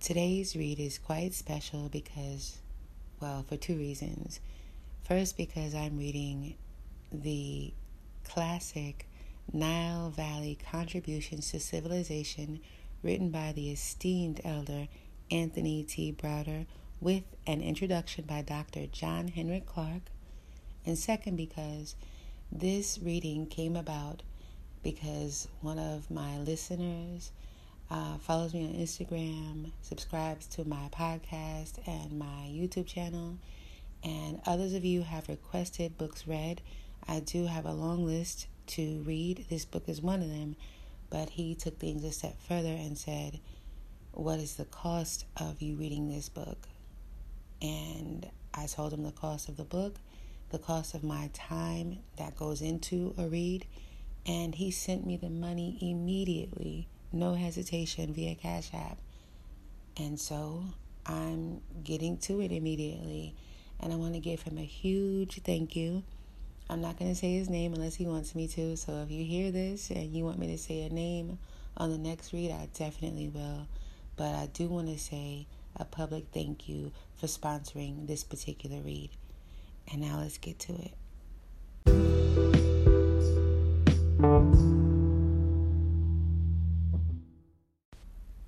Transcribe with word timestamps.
Today's 0.00 0.56
read 0.56 0.80
is 0.80 0.96
quite 0.96 1.34
special 1.34 1.90
because, 1.90 2.56
well, 3.20 3.44
for 3.46 3.58
two 3.58 3.76
reasons. 3.76 4.40
First, 5.02 5.36
because 5.36 5.74
I'm 5.74 5.98
reading 5.98 6.54
the 7.12 7.74
classic 8.24 9.06
Nile 9.52 10.08
Valley 10.08 10.56
Contributions 10.70 11.50
to 11.50 11.60
Civilization 11.60 12.60
written 13.02 13.28
by 13.28 13.52
the 13.52 13.70
esteemed 13.70 14.40
elder 14.42 14.88
Anthony 15.30 15.84
T. 15.84 16.14
Browder 16.14 16.64
with 16.98 17.24
an 17.46 17.60
introduction 17.60 18.24
by 18.24 18.40
Dr. 18.40 18.86
John 18.86 19.28
Henrik 19.28 19.66
Clarke. 19.66 20.10
And 20.86 20.98
second, 20.98 21.36
because 21.36 21.94
this 22.50 22.98
reading 23.02 23.44
came 23.44 23.76
about 23.76 24.22
because 24.82 25.46
one 25.60 25.78
of 25.78 26.10
my 26.10 26.38
listeners 26.38 27.32
uh, 27.90 28.18
follows 28.18 28.54
me 28.54 28.64
on 28.66 28.74
Instagram, 28.74 29.72
subscribes 29.82 30.46
to 30.46 30.64
my 30.64 30.88
podcast 30.92 31.78
and 31.88 32.18
my 32.18 32.48
YouTube 32.48 32.86
channel, 32.86 33.36
and 34.04 34.40
others 34.46 34.74
of 34.74 34.84
you 34.84 35.02
have 35.02 35.28
requested 35.28 35.98
books 35.98 36.26
read. 36.26 36.60
I 37.08 37.20
do 37.20 37.46
have 37.46 37.66
a 37.66 37.72
long 37.72 38.06
list 38.06 38.46
to 38.68 39.02
read. 39.04 39.46
This 39.50 39.64
book 39.64 39.88
is 39.88 40.00
one 40.00 40.22
of 40.22 40.28
them, 40.28 40.54
but 41.10 41.30
he 41.30 41.56
took 41.56 41.78
things 41.78 42.04
a 42.04 42.12
step 42.12 42.40
further 42.46 42.68
and 42.68 42.96
said, 42.96 43.40
What 44.12 44.38
is 44.38 44.54
the 44.54 44.66
cost 44.66 45.24
of 45.36 45.60
you 45.60 45.74
reading 45.74 46.08
this 46.08 46.28
book? 46.28 46.68
And 47.60 48.30
I 48.54 48.66
told 48.66 48.92
him 48.92 49.02
the 49.02 49.10
cost 49.10 49.48
of 49.48 49.56
the 49.56 49.64
book, 49.64 49.96
the 50.50 50.58
cost 50.58 50.94
of 50.94 51.02
my 51.02 51.28
time 51.34 51.98
that 52.18 52.36
goes 52.36 52.62
into 52.62 53.14
a 53.18 53.26
read, 53.26 53.66
and 54.24 54.54
he 54.54 54.70
sent 54.70 55.04
me 55.04 55.16
the 55.16 55.30
money 55.30 55.76
immediately 55.80 56.86
no 57.12 57.34
hesitation 57.34 58.12
via 58.12 58.34
Cash 58.34 58.70
App. 58.74 58.98
And 59.96 60.18
so 60.18 60.64
I'm 61.06 61.60
getting 61.82 62.16
to 62.18 62.40
it 62.40 62.52
immediately. 62.52 63.34
And 63.80 63.92
I 63.92 63.96
want 63.96 64.14
to 64.14 64.20
give 64.20 64.42
him 64.42 64.58
a 64.58 64.64
huge 64.64 65.40
thank 65.42 65.74
you. 65.74 66.02
I'm 66.68 66.80
not 66.80 66.98
going 66.98 67.10
to 67.10 67.16
say 67.16 67.34
his 67.34 67.50
name 67.50 67.74
unless 67.74 67.96
he 67.96 68.06
wants 68.06 68.34
me 68.34 68.46
to. 68.48 68.76
So 68.76 69.02
if 69.02 69.10
you 69.10 69.24
hear 69.24 69.50
this 69.50 69.90
and 69.90 70.14
you 70.14 70.24
want 70.24 70.38
me 70.38 70.46
to 70.48 70.58
say 70.58 70.82
a 70.82 70.88
name 70.88 71.38
on 71.76 71.90
the 71.90 71.98
next 71.98 72.32
read, 72.32 72.52
I 72.52 72.68
definitely 72.74 73.28
will. 73.28 73.66
But 74.16 74.34
I 74.34 74.46
do 74.52 74.68
want 74.68 74.88
to 74.88 74.98
say 74.98 75.46
a 75.76 75.84
public 75.84 76.26
thank 76.32 76.68
you 76.68 76.92
for 77.16 77.26
sponsoring 77.26 78.06
this 78.06 78.22
particular 78.22 78.80
read. 78.82 79.10
And 79.90 80.02
now 80.02 80.18
let's 80.18 80.38
get 80.38 80.58
to 80.60 80.74
it. 80.74 80.92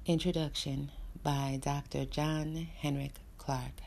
Introduction 0.05 0.91
by 1.23 1.61
Dr. 1.63 2.05
John 2.07 2.67
Henrik 2.81 3.21
Clarke. 3.39 3.83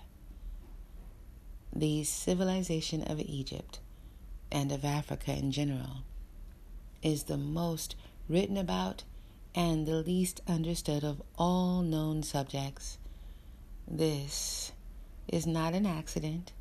The 1.75 2.05
civilization 2.05 3.01
of 3.01 3.19
Egypt 3.19 3.81
and 4.49 4.71
of 4.71 4.85
Africa 4.85 5.33
in 5.33 5.51
general 5.51 6.03
is 7.03 7.23
the 7.23 7.35
most 7.35 7.97
written 8.29 8.55
about 8.55 9.03
and 9.53 9.85
the 9.85 9.97
least 9.97 10.39
understood 10.47 11.03
of 11.03 11.21
all 11.37 11.81
known 11.81 12.23
subjects. 12.23 12.97
This 13.85 14.71
is 15.27 15.45
not 15.45 15.73
an 15.73 15.85
accident 15.85 16.53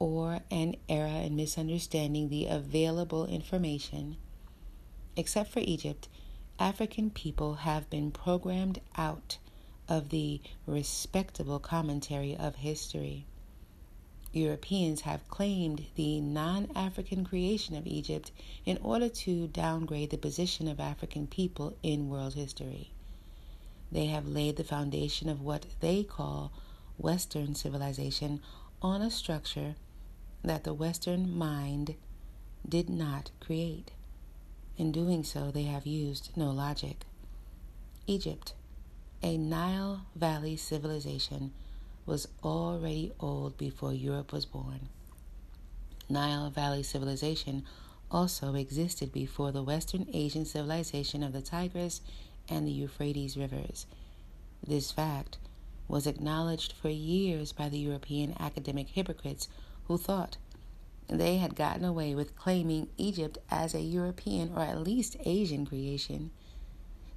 or 0.00 0.40
an 0.50 0.74
error 0.88 1.06
in 1.06 1.36
misunderstanding 1.36 2.28
the 2.28 2.46
available 2.46 3.24
information. 3.24 4.16
Except 5.16 5.52
for 5.52 5.60
Egypt, 5.60 6.08
African 6.60 7.08
people 7.08 7.54
have 7.54 7.88
been 7.88 8.10
programmed 8.10 8.82
out 8.94 9.38
of 9.88 10.10
the 10.10 10.42
respectable 10.66 11.58
commentary 11.58 12.36
of 12.36 12.56
history. 12.56 13.24
Europeans 14.34 15.00
have 15.00 15.26
claimed 15.26 15.86
the 15.94 16.20
non 16.20 16.70
African 16.76 17.24
creation 17.24 17.74
of 17.76 17.86
Egypt 17.86 18.30
in 18.66 18.76
order 18.82 19.08
to 19.08 19.48
downgrade 19.48 20.10
the 20.10 20.18
position 20.18 20.68
of 20.68 20.78
African 20.78 21.26
people 21.26 21.78
in 21.82 22.10
world 22.10 22.34
history. 22.34 22.90
They 23.90 24.06
have 24.06 24.28
laid 24.28 24.56
the 24.56 24.62
foundation 24.62 25.30
of 25.30 25.40
what 25.40 25.64
they 25.80 26.04
call 26.04 26.52
Western 26.98 27.54
civilization 27.54 28.38
on 28.82 29.00
a 29.00 29.10
structure 29.10 29.76
that 30.44 30.64
the 30.64 30.74
Western 30.74 31.34
mind 31.34 31.94
did 32.68 32.90
not 32.90 33.30
create. 33.40 33.92
In 34.80 34.92
doing 34.92 35.24
so, 35.24 35.50
they 35.50 35.64
have 35.64 35.84
used 35.84 36.30
no 36.36 36.50
logic. 36.50 37.04
Egypt, 38.06 38.54
a 39.22 39.36
Nile 39.36 40.06
Valley 40.16 40.56
civilization, 40.56 41.52
was 42.06 42.26
already 42.42 43.12
old 43.20 43.58
before 43.58 43.92
Europe 43.92 44.32
was 44.32 44.46
born. 44.46 44.88
Nile 46.08 46.48
Valley 46.48 46.82
civilization 46.82 47.62
also 48.10 48.54
existed 48.54 49.12
before 49.12 49.52
the 49.52 49.62
Western 49.62 50.06
Asian 50.14 50.46
civilization 50.46 51.22
of 51.22 51.34
the 51.34 51.42
Tigris 51.42 52.00
and 52.48 52.66
the 52.66 52.72
Euphrates 52.72 53.36
rivers. 53.36 53.84
This 54.66 54.90
fact 54.90 55.36
was 55.88 56.06
acknowledged 56.06 56.72
for 56.72 56.88
years 56.88 57.52
by 57.52 57.68
the 57.68 57.78
European 57.78 58.34
academic 58.40 58.88
hypocrites 58.88 59.46
who 59.88 59.98
thought 59.98 60.38
they 61.10 61.38
had 61.38 61.56
gotten 61.56 61.84
away 61.84 62.14
with 62.14 62.36
claiming 62.36 62.88
Egypt 62.96 63.38
as 63.50 63.74
a 63.74 63.80
European 63.80 64.52
or 64.54 64.62
at 64.62 64.80
least 64.80 65.16
Asian 65.24 65.66
creation. 65.66 66.30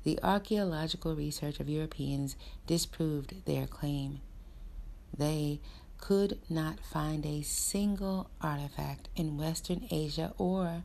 The 0.03 0.19
archaeological 0.21 1.15
research 1.15 1.59
of 1.59 1.69
Europeans 1.69 2.35
disproved 2.67 3.45
their 3.45 3.67
claim. 3.67 4.19
They 5.15 5.59
could 5.99 6.39
not 6.49 6.79
find 6.79 7.25
a 7.25 7.43
single 7.43 8.29
artifact 8.41 9.07
in 9.15 9.37
Western 9.37 9.87
Asia 9.89 10.33
or 10.37 10.83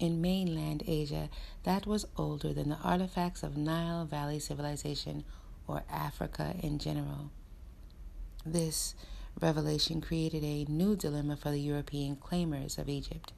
in 0.00 0.20
mainland 0.20 0.82
Asia 0.86 1.28
that 1.62 1.86
was 1.86 2.06
older 2.16 2.52
than 2.52 2.70
the 2.70 2.78
artifacts 2.82 3.42
of 3.42 3.56
Nile 3.56 4.06
Valley 4.06 4.40
civilization 4.40 5.24
or 5.68 5.84
Africa 5.88 6.54
in 6.62 6.78
general. 6.78 7.30
This 8.44 8.94
revelation 9.40 10.00
created 10.00 10.42
a 10.42 10.64
new 10.64 10.96
dilemma 10.96 11.36
for 11.36 11.50
the 11.50 11.60
European 11.60 12.16
claimers 12.16 12.78
of 12.78 12.88
Egypt. 12.88 13.32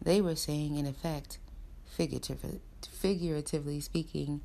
They 0.00 0.20
were 0.20 0.36
saying, 0.36 0.76
in 0.76 0.86
effect, 0.86 1.38
figuratively, 1.84 2.60
figuratively 2.88 3.80
speaking, 3.80 4.40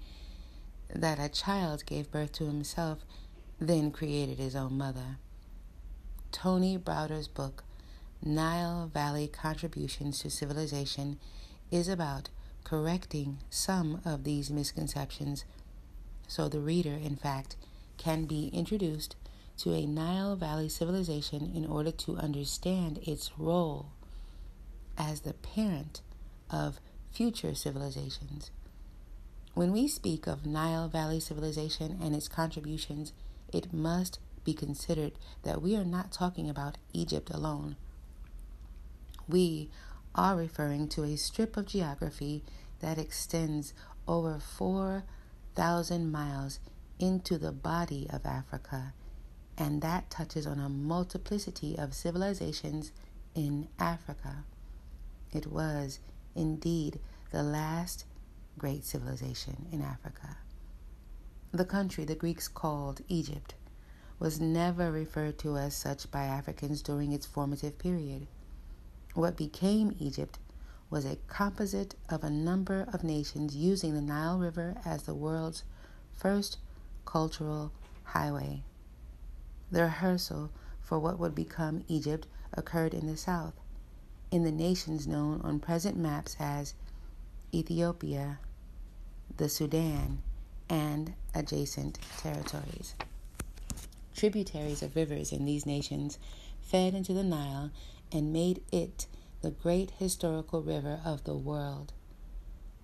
that 0.94 1.20
a 1.20 1.30
child 1.30 1.86
gave 1.86 2.12
birth 2.12 2.32
to 2.34 2.46
himself, 2.46 3.00
then 3.60 3.92
created 3.92 4.40
his 4.40 4.56
own 4.56 4.78
mother. 4.78 5.18
Tony 6.32 6.78
Browder's 6.78 7.28
book, 7.28 7.64
Nile 8.24 8.90
Valley 8.94 9.28
Contributions 9.28 10.20
to 10.20 10.30
Civilization, 10.30 11.20
is 11.72 11.88
about 11.88 12.30
correcting 12.64 13.40
some 13.50 14.02
of 14.06 14.24
these 14.24 14.52
misconceptions 14.52 15.46
so 16.30 16.48
the 16.48 16.60
reader, 16.60 16.94
in 16.94 17.16
fact, 17.16 17.56
can 17.98 18.26
be 18.26 18.50
introduced 18.54 19.16
to 19.60 19.74
a 19.74 19.86
Nile 19.86 20.38
Valley 20.38 20.70
civilization 20.70 21.52
in 21.54 21.66
order 21.66 21.92
to 21.92 22.16
understand 22.16 23.00
its 23.04 23.32
role 23.38 23.88
as 24.98 25.22
the 25.22 25.34
parent 25.34 26.02
of 26.50 26.80
future 27.12 27.54
civilizations. 27.54 28.52
When 29.54 29.74
we 29.74 29.90
speak 29.90 30.28
of 30.28 30.46
Nile 30.46 30.88
Valley 30.88 31.20
civilization 31.20 32.00
and 32.02 32.16
its 32.16 32.30
contributions, 32.30 33.12
it 33.52 33.74
must 33.74 34.20
be 34.46 34.54
considered 34.54 35.14
that 35.44 35.62
we 35.62 35.76
are 35.76 35.84
not 35.84 36.14
talking 36.14 36.50
about 36.50 36.78
Egypt 36.94 37.30
alone. 37.30 37.76
We 39.28 39.70
are 40.16 40.38
referring 40.38 40.88
to 40.90 41.04
a 41.04 41.18
strip 41.18 41.58
of 41.58 41.68
geography 41.68 42.44
that 42.80 42.98
extends 42.98 43.74
over 44.08 44.40
4,000 44.40 46.10
miles 46.12 46.60
into 46.98 47.38
the 47.38 47.52
body 47.52 48.08
of 48.10 48.26
Africa 48.26 48.94
and 49.60 49.82
that 49.82 50.10
touches 50.10 50.48
on 50.48 50.58
a 50.58 50.70
multiplicity 50.70 51.78
of 51.78 51.94
civilizations 51.94 52.94
in 53.36 53.68
Africa. 53.78 54.46
It 55.34 55.48
was 55.48 56.00
indeed 56.34 57.00
the 57.32 57.44
last 57.44 58.06
great 58.58 58.86
civilization 58.86 59.68
in 59.72 59.82
Africa. 59.82 60.38
The 61.52 61.66
country 61.66 62.06
the 62.06 62.16
Greeks 62.16 62.48
called 62.48 63.02
Egypt 63.10 63.54
was 64.18 64.40
never 64.40 64.92
referred 64.92 65.38
to 65.40 65.58
as 65.58 65.76
such 65.76 66.10
by 66.10 66.24
Africans 66.24 66.82
during 66.82 67.12
its 67.12 67.26
formative 67.26 67.78
period. 67.78 68.28
What 69.14 69.36
became 69.36 69.96
Egypt 70.00 70.40
was 70.90 71.06
a 71.06 71.18
composite 71.28 71.96
of 72.10 72.24
a 72.24 72.30
number 72.30 72.88
of 72.94 73.04
nations 73.04 73.56
using 73.56 73.94
the 73.94 74.02
Nile 74.02 74.40
River 74.40 74.76
as 74.86 75.04
the 75.04 75.14
world's 75.14 75.64
first 76.14 76.58
cultural 77.06 77.72
highway. 78.04 78.64
The 79.72 79.84
rehearsal 79.84 80.50
for 80.82 81.00
what 81.00 81.20
would 81.20 81.36
become 81.36 81.84
Egypt 81.88 82.28
occurred 82.54 82.94
in 82.94 83.08
the 83.08 83.18
south, 83.18 83.54
in 84.32 84.44
the 84.44 84.52
nations 84.52 85.08
known 85.08 85.42
on 85.42 85.60
present 85.60 85.98
maps 85.98 86.36
as 86.40 86.74
Ethiopia, 87.54 88.40
the 89.38 89.50
Sudan, 89.50 90.22
and 90.70 91.14
adjacent 91.34 92.00
territories. 92.18 92.96
Tributaries 94.16 94.82
of 94.82 94.96
rivers 94.96 95.32
in 95.32 95.46
these 95.46 95.66
nations 95.66 96.18
fed 96.62 96.94
into 96.94 97.14
the 97.14 97.24
Nile 97.24 97.72
and 98.12 98.34
made 98.34 98.62
it 98.72 99.08
the 99.42 99.52
great 99.52 99.92
historical 99.92 100.62
river 100.62 101.00
of 101.06 101.24
the 101.24 101.36
world. 101.36 101.94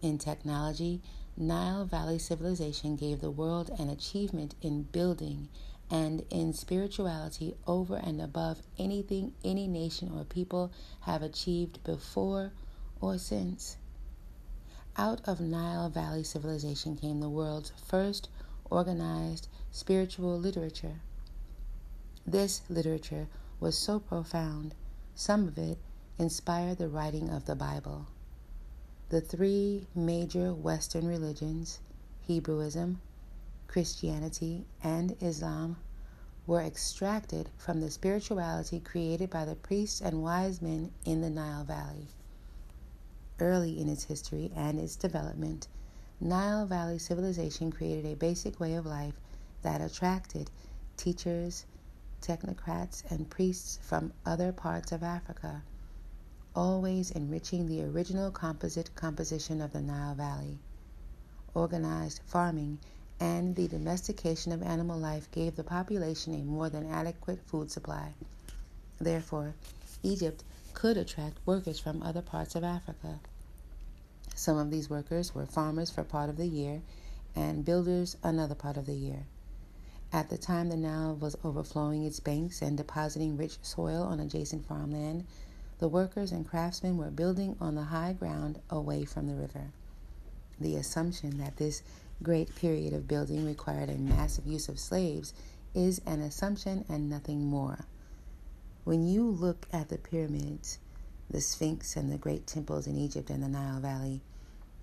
In 0.02 0.18
technology, 0.18 1.02
Nile 1.36 1.86
Valley 1.86 2.20
civilization 2.20 2.96
gave 2.96 3.20
the 3.20 3.32
world 3.32 3.70
an 3.78 3.90
achievement 3.90 4.56
in 4.62 4.84
building 4.84 5.50
and 5.90 6.24
in 6.30 6.54
spirituality 6.54 7.56
over 7.68 7.96
and 7.96 8.22
above 8.22 8.62
anything 8.80 9.34
any 9.44 9.68
nation 9.68 10.12
or 10.16 10.24
people 10.24 10.72
have 11.02 11.22
achieved 11.22 11.84
before 11.84 12.52
or 13.00 13.18
since. 13.18 13.78
Out 14.98 15.22
of 15.26 15.40
Nile 15.40 15.90
Valley 15.90 16.24
civilization 16.24 16.96
came 16.96 17.20
the 17.20 17.30
world's 17.30 17.72
first 17.86 18.30
organized 18.70 19.48
spiritual 19.72 20.40
literature. 20.40 21.02
This 22.26 22.62
literature 22.70 23.28
was 23.60 23.78
so 23.78 24.00
profound, 24.00 24.74
some 25.14 25.48
of 25.48 25.58
it 25.58 25.78
inspired 26.18 26.78
the 26.78 26.88
writing 26.88 27.30
of 27.30 27.46
the 27.46 27.56
Bible. 27.56 28.08
The 29.10 29.22
three 29.22 29.86
major 29.94 30.54
Western 30.54 31.08
religions, 31.08 31.80
Hebrewism, 32.28 32.98
Christianity, 33.67 34.65
and 34.83 35.15
Islam, 35.21 35.77
were 36.47 36.62
extracted 36.62 37.50
from 37.57 37.81
the 37.81 37.89
spirituality 37.89 38.79
created 38.79 39.29
by 39.29 39.45
the 39.45 39.56
priests 39.56 40.01
and 40.01 40.21
wise 40.21 40.62
men 40.62 40.91
in 41.03 41.21
the 41.21 41.29
Nile 41.29 41.63
Valley. 41.63 42.07
Early 43.39 43.79
in 43.79 43.89
its 43.89 44.03
history 44.03 44.51
and 44.56 44.79
its 44.79 44.95
development, 44.95 45.67
Nile 46.21 46.65
Valley 46.65 47.00
civilization 47.00 47.71
created 47.71 48.06
a 48.06 48.15
basic 48.15 48.59
way 48.59 48.75
of 48.75 48.85
life 48.85 49.19
that 49.63 49.81
attracted 49.81 50.50
teachers, 50.95 51.65
technocrats, 52.21 53.03
and 53.12 53.29
priests 53.29 53.79
from 53.81 54.13
other 54.25 54.53
parts 54.53 54.91
of 54.91 55.03
Africa, 55.03 55.63
always 56.56 57.12
enriching 57.12 57.65
the 57.65 57.83
original 57.83 58.31
composite 58.31 58.95
composition 58.95 59.59
of 59.59 59.73
the 59.73 59.81
Nile 59.81 60.15
Valley. 60.15 60.59
Organized 61.53 62.21
farming 62.25 62.79
and 63.19 63.56
the 63.56 63.67
domestication 63.67 64.51
of 64.51 64.62
animal 64.62 65.00
life 65.00 65.31
gave 65.31 65.56
the 65.56 65.63
population 65.63 66.33
a 66.33 66.44
more 66.44 66.69
than 66.69 66.89
adequate 66.91 67.39
food 67.45 67.71
supply. 67.71 68.13
Therefore, 69.00 69.53
Egypt 70.03 70.44
could 70.73 70.97
attract 70.97 71.38
workers 71.45 71.79
from 71.79 72.03
other 72.03 72.21
parts 72.21 72.56
of 72.56 72.63
Africa. 72.63 73.19
Some 74.35 74.57
of 74.57 74.69
these 74.69 74.89
workers 74.89 75.33
were 75.33 75.45
farmers 75.45 75.89
for 75.89 76.03
part 76.03 76.29
of 76.29 76.38
the 76.38 76.47
year 76.47 76.81
and 77.35 77.65
builders 77.65 78.17
another 78.23 78.56
part 78.56 78.77
of 78.77 78.85
the 78.85 78.94
year. 78.94 79.25
At 80.12 80.29
the 80.29 80.38
time 80.38 80.69
the 80.69 80.77
Nile 80.77 81.15
was 81.15 81.38
overflowing 81.44 82.03
its 82.03 82.19
banks 82.19 82.62
and 82.62 82.77
depositing 82.77 83.38
rich 83.38 83.57
soil 83.62 84.03
on 84.03 84.19
adjacent 84.19 84.65
farmland, 84.65 85.25
the 85.79 85.88
workers 85.88 86.31
and 86.31 86.47
craftsmen 86.47 86.97
were 86.97 87.12
building 87.12 87.57
on 87.59 87.75
the 87.75 87.83
high 87.83 88.13
ground 88.13 88.59
away 88.69 89.03
from 89.03 89.27
the 89.27 89.35
river. 89.35 89.71
The 90.59 90.75
assumption 90.75 91.38
that 91.39 91.57
this 91.57 91.81
great 92.23 92.56
period 92.56 92.94
of 92.94 93.07
building 93.07 93.45
required 93.45 93.89
a 93.89 93.97
massive 93.97 94.47
use 94.47 94.69
of 94.69 94.79
slaves 94.79 95.33
is 95.73 96.01
an 96.06 96.21
assumption 96.21 96.85
and 96.88 97.09
nothing 97.09 97.45
more. 97.45 97.85
When 98.83 99.06
you 99.07 99.23
look 99.23 99.67
at 99.73 99.89
the 99.89 99.97
pyramids, 99.97 100.79
the 101.29 101.41
Sphinx, 101.41 101.95
and 101.95 102.12
the 102.12 102.17
great 102.17 102.47
temples 102.47 102.88
in 102.88 102.97
Egypt 102.97 103.29
and 103.29 103.44
the 103.44 103.47
Nile 103.47 103.79
Valley, 103.79 104.21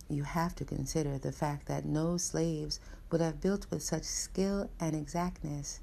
you 0.09 0.25
have 0.25 0.55
to 0.57 0.65
consider 0.65 1.17
the 1.19 1.33
fact 1.33 1.67
that 1.67 1.85
no 1.85 2.17
slaves 2.17 2.81
would 3.11 3.21
have 3.21 3.41
built 3.41 3.67
with 3.71 3.83
such 3.83 4.03
skill 4.05 4.69
and 4.79 4.95
exactness. 4.95 5.81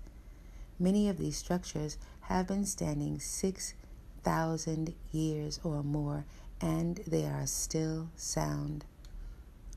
Many 0.78 1.10
of 1.10 1.18
these 1.18 1.38
structures 1.38 1.98
have 2.22 2.48
been 2.48 2.66
standing 2.66 3.20
6,000 3.20 4.94
years 5.12 5.60
or 5.64 5.84
more, 5.84 6.26
and 6.62 6.98
they 7.08 7.26
are 7.26 7.48
still 7.48 8.10
sound. 8.16 8.86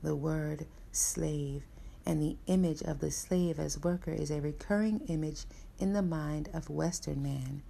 The 0.03 0.15
word 0.15 0.65
slave 0.95 1.63
and 2.05 2.21
the 2.21 2.37
image 2.47 2.81
of 2.81 2.99
the 2.99 3.11
slave 3.11 3.59
as 3.59 3.81
worker 3.83 4.11
is 4.11 4.29
a 4.29 4.41
recurring 4.41 5.01
image 5.07 5.45
in 5.79 5.93
the 5.93 6.01
mind 6.01 6.49
of 6.53 6.69
Western 6.69 7.23
man. 7.23 7.63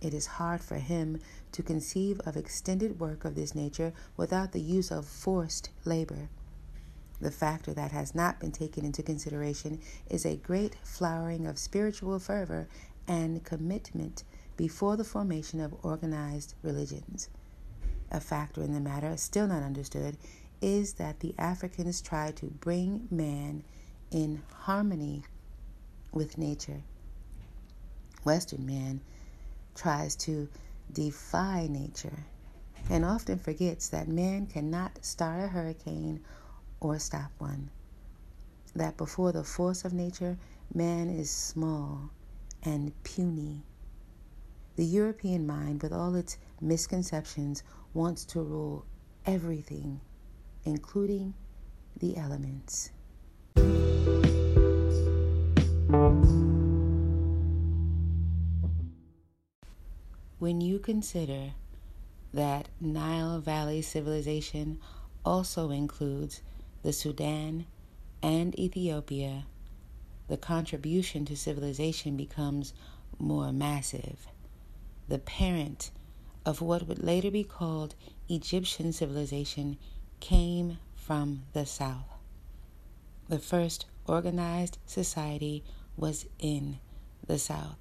It 0.00 0.14
is 0.14 0.26
hard 0.26 0.60
for 0.60 0.76
him 0.76 1.20
to 1.52 1.62
conceive 1.62 2.20
of 2.20 2.36
extended 2.36 3.00
work 3.00 3.24
of 3.24 3.34
this 3.34 3.54
nature 3.54 3.92
without 4.16 4.52
the 4.52 4.60
use 4.60 4.92
of 4.92 5.06
forced 5.06 5.70
labor. 5.84 6.28
The 7.20 7.32
factor 7.32 7.74
that 7.74 7.90
has 7.90 8.14
not 8.14 8.38
been 8.38 8.52
taken 8.52 8.84
into 8.84 9.02
consideration 9.02 9.80
is 10.08 10.24
a 10.24 10.36
great 10.36 10.76
flowering 10.84 11.46
of 11.48 11.58
spiritual 11.58 12.20
fervor 12.20 12.68
and 13.08 13.42
commitment 13.42 14.22
before 14.56 14.96
the 14.96 15.04
formation 15.04 15.60
of 15.60 15.74
organized 15.84 16.54
religions. 16.62 17.28
A 18.12 18.20
factor 18.20 18.62
in 18.62 18.72
the 18.72 18.80
matter 18.80 19.16
still 19.16 19.48
not 19.48 19.64
understood 19.64 20.16
is 20.60 20.94
that 20.94 21.20
the 21.20 21.34
Africans 21.38 22.00
try 22.00 22.30
to 22.32 22.46
bring 22.46 23.06
man 23.10 23.62
in 24.10 24.42
harmony 24.54 25.24
with 26.12 26.38
nature. 26.38 26.82
Western 28.24 28.66
man 28.66 29.00
tries 29.74 30.16
to 30.16 30.48
defy 30.92 31.68
nature 31.70 32.24
and 32.90 33.04
often 33.04 33.38
forgets 33.38 33.88
that 33.88 34.08
man 34.08 34.46
cannot 34.46 35.04
start 35.04 35.44
a 35.44 35.48
hurricane 35.48 36.20
or 36.80 36.98
stop 36.98 37.30
one. 37.38 37.70
That 38.74 38.96
before 38.96 39.32
the 39.32 39.44
force 39.44 39.84
of 39.84 39.92
nature, 39.92 40.38
man 40.74 41.08
is 41.08 41.30
small 41.30 42.10
and 42.62 42.92
puny. 43.02 43.62
The 44.76 44.84
European 44.84 45.46
mind, 45.46 45.82
with 45.82 45.92
all 45.92 46.14
its 46.14 46.38
misconceptions, 46.60 47.62
wants 47.94 48.24
to 48.26 48.40
rule 48.40 48.84
everything, 49.26 50.00
including 50.68 51.32
the 51.98 52.16
elements. 52.16 52.90
When 60.38 60.60
you 60.60 60.78
consider 60.78 61.54
that 62.32 62.68
Nile 62.80 63.40
Valley 63.40 63.82
civilization 63.82 64.78
also 65.24 65.70
includes 65.70 66.42
the 66.82 66.92
Sudan, 66.92 67.66
and 68.22 68.58
Ethiopia, 68.58 69.46
the 70.28 70.36
contribution 70.36 71.24
to 71.24 71.36
civilization 71.36 72.16
becomes 72.16 72.74
more 73.18 73.52
massive. 73.52 74.26
The 75.08 75.18
parent 75.18 75.90
of 76.44 76.60
what 76.60 76.86
would 76.86 77.02
later 77.02 77.30
be 77.30 77.44
called 77.44 77.94
Egyptian 78.28 78.92
civilization 78.92 79.78
came 80.20 80.78
from 80.94 81.42
the 81.52 81.66
south. 81.66 82.06
The 83.28 83.38
first 83.38 83.86
organized 84.06 84.78
society 84.86 85.64
was 85.96 86.26
in 86.38 86.78
the 87.26 87.38
south. 87.38 87.78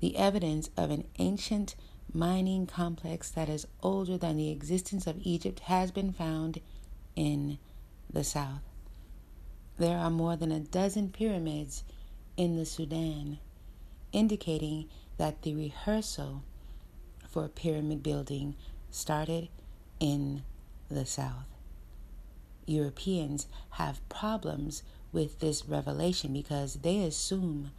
The 0.00 0.16
evidence 0.16 0.70
of 0.76 0.90
an 0.90 1.04
ancient 1.18 1.74
mining 2.12 2.66
complex 2.66 3.30
that 3.30 3.48
is 3.48 3.66
older 3.82 4.18
than 4.18 4.36
the 4.36 4.50
existence 4.50 5.06
of 5.06 5.20
Egypt 5.22 5.60
has 5.60 5.90
been 5.90 6.12
found 6.12 6.60
in 7.16 7.58
the 8.12 8.24
south. 8.24 8.62
There 9.78 9.98
are 9.98 10.10
more 10.10 10.36
than 10.36 10.52
a 10.52 10.60
dozen 10.60 11.10
pyramids 11.10 11.84
in 12.36 12.56
the 12.56 12.66
Sudan, 12.66 13.38
indicating 14.12 14.88
that 15.16 15.42
the 15.42 15.54
rehearsal 15.54 16.42
for 17.28 17.48
pyramid 17.48 18.02
building 18.02 18.54
started 18.90 19.48
in 20.00 20.42
the 20.94 21.06
south. 21.06 21.46
Europeans 22.66 23.46
have 23.70 24.06
problems 24.08 24.82
with 25.12 25.40
this 25.40 25.66
revelation 25.66 26.32
because 26.32 26.76
they 26.76 27.02
assume 27.02 27.70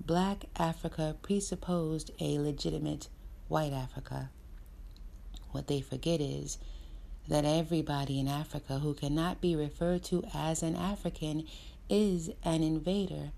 black 0.00 0.44
Africa 0.56 1.16
presupposed 1.22 2.10
a 2.20 2.38
legitimate 2.38 3.08
white 3.48 3.72
Africa. 3.72 4.30
What 5.50 5.66
they 5.66 5.80
forget 5.80 6.20
is 6.20 6.58
that 7.28 7.44
everybody 7.44 8.18
in 8.18 8.28
Africa 8.28 8.78
who 8.78 8.94
cannot 8.94 9.40
be 9.40 9.54
referred 9.54 10.02
to 10.04 10.24
as 10.34 10.62
an 10.62 10.76
African 10.76 11.46
is 11.88 12.30
an 12.44 12.62
invader 12.62 13.32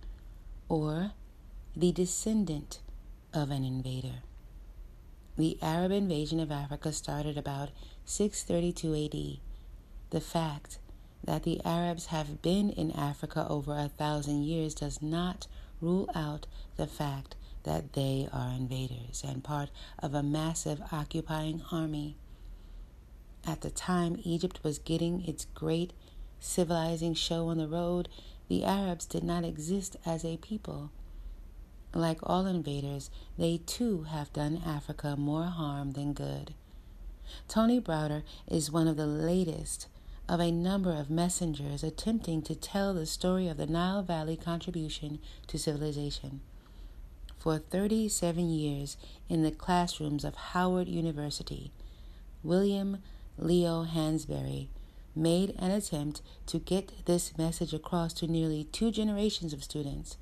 or 0.69 1.13
the 1.77 1.93
descendant 1.93 2.81
of 3.33 3.51
an 3.51 3.65
invader. 3.65 4.23
The 5.37 5.59
Arab 5.63 5.93
invasion 5.93 6.41
of 6.41 6.53
Africa 6.53 6.93
started 6.93 7.39
about 7.39 7.71
632 8.11 9.05
AD. 9.05 9.39
The 10.11 10.21
fact 10.21 10.81
that 11.23 11.45
the 11.45 11.65
Arabs 11.65 12.07
have 12.07 12.43
been 12.43 12.71
in 12.71 12.91
Africa 12.91 13.47
over 13.49 13.79
a 13.79 13.89
thousand 13.89 14.43
years 14.43 14.75
does 14.75 15.01
not 15.01 15.47
rule 15.81 16.11
out 16.13 16.49
the 16.77 16.89
fact 16.89 17.37
that 17.63 17.93
they 17.93 18.29
are 18.33 18.51
invaders 18.51 19.23
and 19.25 19.45
part 19.45 19.71
of 20.01 20.13
a 20.13 20.25
massive 20.25 20.83
occupying 20.91 21.63
army. 21.71 22.17
At 23.47 23.61
the 23.61 23.71
time 23.71 24.21
Egypt 24.25 24.59
was 24.65 24.81
getting 24.81 25.25
its 25.25 25.47
great 25.55 25.93
civilizing 26.41 27.15
show 27.15 27.47
on 27.47 27.59
the 27.59 27.69
road, 27.69 28.09
the 28.49 28.65
Arabs 28.65 29.07
did 29.07 29.23
not 29.23 29.45
exist 29.45 29.97
as 30.05 30.25
a 30.25 30.37
people. 30.39 30.91
Like 31.95 32.19
all 32.25 32.47
invaders, 32.47 33.09
they 33.39 33.59
too 33.59 34.03
have 34.03 34.33
done 34.33 34.61
Africa 34.67 35.15
more 35.17 35.45
harm 35.45 35.93
than 35.93 36.13
good. 36.13 36.55
Tony 37.49 37.81
Browder 37.81 38.23
is 38.49 38.71
one 38.71 38.89
of 38.89 38.97
the 38.97 39.07
latest 39.07 39.87
of 40.29 40.41
a 40.41 40.53
number 40.53 40.93
of 40.93 41.11
messengers 41.11 41.83
attempting 41.83 42.41
to 42.43 42.55
tell 42.55 42.95
the 42.95 43.07
story 43.07 43.49
of 43.49 43.57
the 43.57 43.67
Nile 43.67 44.03
Valley 44.03 44.37
contribution 44.37 45.19
to 45.49 45.59
civilization. 45.59 46.41
For 47.39 47.59
37 47.59 48.49
years 48.49 48.97
in 49.29 49.43
the 49.43 49.51
classrooms 49.51 50.25
of 50.25 50.35
Howard 50.37 50.89
University, 50.89 51.73
William 52.45 52.99
Leo 53.39 53.85
Hansberry 53.85 54.69
made 55.17 55.55
an 55.59 55.71
attempt 55.71 56.23
to 56.47 56.59
get 56.59 57.07
this 57.07 57.37
message 57.37 57.73
across 57.73 58.13
to 58.13 58.27
nearly 58.27 58.65
two 58.65 58.91
generations 58.91 59.53
of 59.53 59.65
students, 59.65 60.17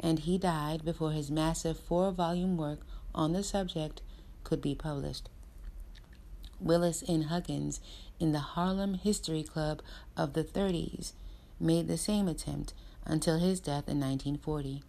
and 0.00 0.20
he 0.20 0.38
died 0.38 0.84
before 0.84 1.12
his 1.12 1.30
massive 1.30 1.78
four 1.78 2.10
volume 2.10 2.56
work 2.56 2.80
on 3.14 3.32
the 3.32 3.42
subject 3.42 4.00
could 4.44 4.62
be 4.62 4.74
published. 4.74 5.28
Willis 6.62 7.02
N. 7.08 7.22
Huggins 7.22 7.80
in 8.20 8.32
the 8.32 8.38
Harlem 8.38 8.94
History 8.94 9.42
Club 9.42 9.82
of 10.16 10.32
the 10.32 10.44
30s 10.44 11.12
made 11.58 11.88
the 11.88 11.98
same 11.98 12.28
attempt 12.28 12.72
until 13.04 13.38
his 13.38 13.60
death 13.60 13.88
in 13.88 14.00
1940. 14.00 14.82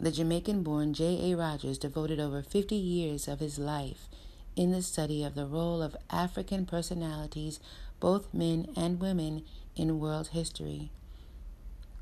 The 0.00 0.12
Jamaican 0.12 0.62
born 0.62 0.94
J. 0.94 1.32
A. 1.32 1.36
Rogers 1.36 1.78
devoted 1.78 2.20
over 2.20 2.42
50 2.42 2.74
years 2.74 3.26
of 3.26 3.40
his 3.40 3.58
life 3.58 4.08
in 4.54 4.72
the 4.72 4.82
study 4.82 5.24
of 5.24 5.34
the 5.34 5.46
role 5.46 5.82
of 5.82 5.96
African 6.10 6.66
personalities, 6.66 7.60
both 8.00 8.32
men 8.32 8.68
and 8.76 9.00
women, 9.00 9.44
in 9.76 10.00
world 10.00 10.28
history. 10.28 10.90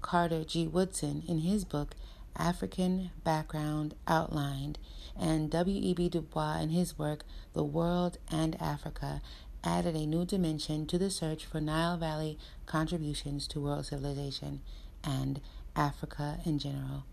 Carter 0.01 0.45
G. 0.45 0.67
Woodson, 0.67 1.23
in 1.29 1.41
his 1.41 1.65
book 1.65 1.95
African 2.37 3.11
Background 3.25 3.95
Outlined, 4.07 4.79
and 5.19 5.51
W.E.B. 5.51 6.09
Du 6.09 6.21
Bois, 6.21 6.59
in 6.59 6.71
his 6.71 6.99
work 6.99 7.25
The 7.53 7.65
World 7.65 8.19
and 8.31 8.61
Africa, 8.61 9.23
added 9.65 9.97
a 9.97 10.07
new 10.07 10.25
dimension 10.25 10.87
to 10.87 10.99
the 10.99 11.11
search 11.11 11.45
for 11.45 11.61
Nile 11.61 11.97
Valley 11.97 12.39
contributions 12.67 13.49
to 13.49 13.61
world 13.61 13.87
civilization 13.87 14.61
and 15.03 15.41
Africa 15.75 16.39
in 16.45 16.59
general. 16.59 17.05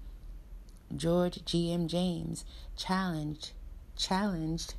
George 0.95 1.43
G. 1.45 1.74
M. 1.74 1.88
James 1.88 2.45
challenged 2.75 3.51
challenged 3.95 4.75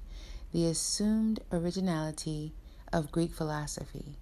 the 0.53 0.67
assumed 0.67 1.41
originality 1.53 2.53
of 2.93 3.11
Greek 3.11 3.33
philosophy 3.33 4.17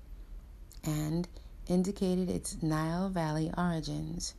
and 0.85 1.29
indicated 1.69 2.31
its 2.31 2.63
Nile 2.63 3.09
Valley 3.09 3.53
origins. 3.57 4.35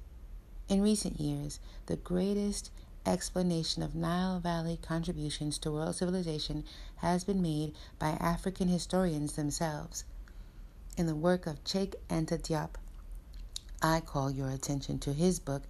In 0.67 0.81
recent 0.81 1.19
years, 1.19 1.59
the 1.85 1.95
greatest 1.95 2.71
explanation 3.05 3.83
of 3.83 3.95
Nile 3.95 4.39
Valley 4.39 4.79
contributions 4.81 5.57
to 5.59 5.71
world 5.71 5.95
civilization 5.95 6.63
has 6.97 7.23
been 7.23 7.41
made 7.41 7.73
by 7.99 8.09
African 8.19 8.67
historians 8.67 9.33
themselves. 9.33 10.03
In 10.97 11.07
the 11.07 11.15
work 11.15 11.45
of 11.47 11.63
Cheikh 11.63 11.95
Anta 12.09 12.37
Diop, 12.37 12.75
I 13.81 13.99
call 13.99 14.31
your 14.31 14.49
attention 14.49 14.99
to 14.99 15.13
his 15.13 15.39
book, 15.39 15.63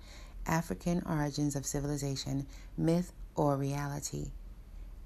African 0.46 1.02
Origins 1.06 1.56
of 1.56 1.66
Civilization 1.66 2.46
Myth 2.78 3.12
or 3.36 3.58
Reality 3.58 4.32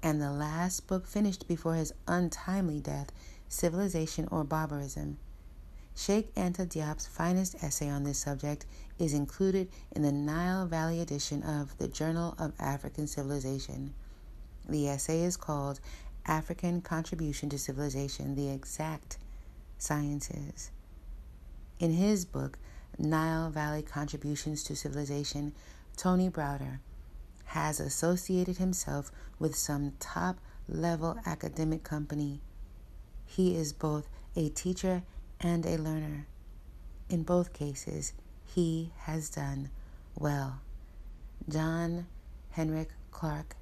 and 0.02 0.22
the 0.22 0.30
last 0.30 0.86
book 0.86 1.06
finished 1.06 1.48
before 1.48 1.74
his 1.74 1.92
untimely 2.06 2.80
death, 2.80 3.10
Civilization 3.48 4.28
or 4.30 4.44
Barbarism. 4.44 5.18
Cheikh 5.98 6.32
Anta 6.36 6.64
Diop's 6.64 7.08
finest 7.08 7.56
essay 7.60 7.88
on 7.88 8.04
this 8.04 8.18
subject 8.18 8.66
is 9.00 9.12
included 9.12 9.68
in 9.90 10.02
the 10.02 10.12
Nile 10.12 10.64
Valley 10.64 11.00
edition 11.00 11.42
of 11.42 11.76
the 11.78 11.88
Journal 11.88 12.36
of 12.38 12.52
African 12.60 13.08
Civilization. 13.08 13.94
The 14.68 14.88
essay 14.88 15.24
is 15.24 15.36
called 15.36 15.80
African 16.24 16.82
Contribution 16.82 17.48
to 17.50 17.58
Civilization 17.58 18.36
The 18.36 18.48
Exact 18.48 19.18
Sciences. 19.76 20.70
In 21.80 21.90
his 21.90 22.24
book, 22.24 22.58
Nile 22.96 23.50
Valley 23.50 23.82
Contributions 23.82 24.62
to 24.64 24.76
Civilization, 24.76 25.52
Tony 25.96 26.30
Browder 26.30 26.78
has 27.46 27.80
associated 27.80 28.58
himself 28.58 29.10
with 29.40 29.56
some 29.56 29.94
top 29.98 30.38
level 30.68 31.18
academic 31.26 31.82
company. 31.82 32.40
He 33.26 33.56
is 33.56 33.72
both 33.72 34.08
a 34.36 34.48
teacher 34.50 35.02
and 35.40 35.64
a 35.66 35.76
learner. 35.76 36.26
In 37.08 37.22
both 37.22 37.52
cases, 37.52 38.12
he 38.44 38.92
has 39.00 39.30
done 39.30 39.70
well. 40.18 40.60
John 41.48 42.06
Henrik 42.50 42.90
Clarke, 43.10 43.56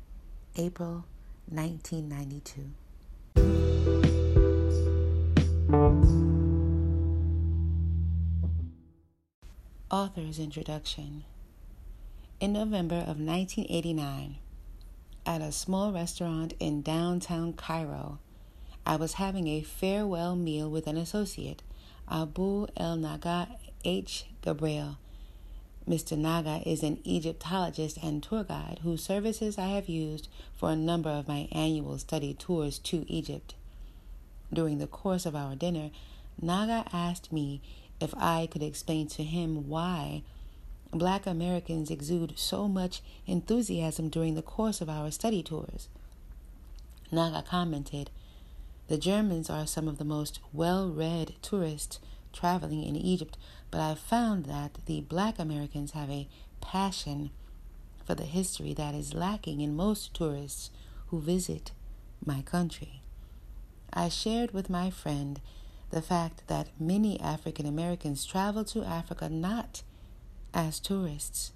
April 0.56 1.04
1992. 1.48 2.72
Author's 9.90 10.38
Introduction 10.38 11.24
in 12.38 12.52
November 12.52 12.96
of 12.96 13.18
1989, 13.18 14.36
at 15.24 15.40
a 15.40 15.50
small 15.50 15.90
restaurant 15.92 16.52
in 16.60 16.82
downtown 16.82 17.54
Cairo, 17.54 18.18
I 18.84 18.96
was 18.96 19.14
having 19.14 19.48
a 19.48 19.62
farewell 19.62 20.36
meal 20.36 20.70
with 20.70 20.86
an 20.86 20.98
associate, 20.98 21.62
Abu 22.08 22.66
El 22.76 22.96
Naga 22.96 23.48
H. 23.84 24.26
Gabriel. 24.40 24.96
Mr. 25.88 26.16
Naga 26.16 26.62
is 26.64 26.82
an 26.82 26.98
Egyptologist 27.04 27.98
and 28.02 28.22
tour 28.22 28.44
guide 28.44 28.80
whose 28.82 29.02
services 29.02 29.58
I 29.58 29.68
have 29.68 29.88
used 29.88 30.28
for 30.54 30.70
a 30.70 30.76
number 30.76 31.10
of 31.10 31.26
my 31.26 31.48
annual 31.50 31.98
study 31.98 32.32
tours 32.34 32.78
to 32.80 33.04
Egypt. 33.08 33.54
During 34.52 34.78
the 34.78 34.86
course 34.86 35.26
of 35.26 35.34
our 35.34 35.56
dinner, 35.56 35.90
Naga 36.40 36.84
asked 36.92 37.32
me 37.32 37.60
if 38.00 38.14
I 38.16 38.46
could 38.50 38.62
explain 38.62 39.08
to 39.08 39.24
him 39.24 39.68
why 39.68 40.22
Black 40.92 41.26
Americans 41.26 41.90
exude 41.90 42.38
so 42.38 42.68
much 42.68 43.02
enthusiasm 43.26 44.08
during 44.08 44.34
the 44.34 44.42
course 44.42 44.80
of 44.80 44.88
our 44.88 45.10
study 45.10 45.42
tours. 45.42 45.88
Naga 47.10 47.42
commented, 47.42 48.10
The 48.88 48.98
Germans 48.98 49.50
are 49.50 49.66
some 49.66 49.88
of 49.88 49.98
the 49.98 50.04
most 50.04 50.38
well 50.52 50.88
read 50.90 51.34
tourists 51.42 51.98
traveling 52.32 52.84
in 52.84 52.94
Egypt, 52.94 53.36
but 53.70 53.80
I've 53.80 53.98
found 53.98 54.44
that 54.46 54.78
the 54.86 55.00
black 55.00 55.38
Americans 55.38 55.92
have 55.92 56.10
a 56.10 56.28
passion 56.60 57.30
for 58.04 58.14
the 58.14 58.24
history 58.24 58.72
that 58.74 58.94
is 58.94 59.14
lacking 59.14 59.60
in 59.60 59.74
most 59.74 60.14
tourists 60.14 60.70
who 61.08 61.20
visit 61.20 61.72
my 62.24 62.42
country. 62.42 63.02
I 63.92 64.08
shared 64.08 64.52
with 64.52 64.70
my 64.70 64.90
friend 64.90 65.40
the 65.90 66.02
fact 66.02 66.46
that 66.46 66.68
many 66.78 67.18
African 67.20 67.66
Americans 67.66 68.24
travel 68.24 68.64
to 68.66 68.84
Africa 68.84 69.28
not 69.28 69.82
as 70.54 70.78
tourists, 70.78 71.52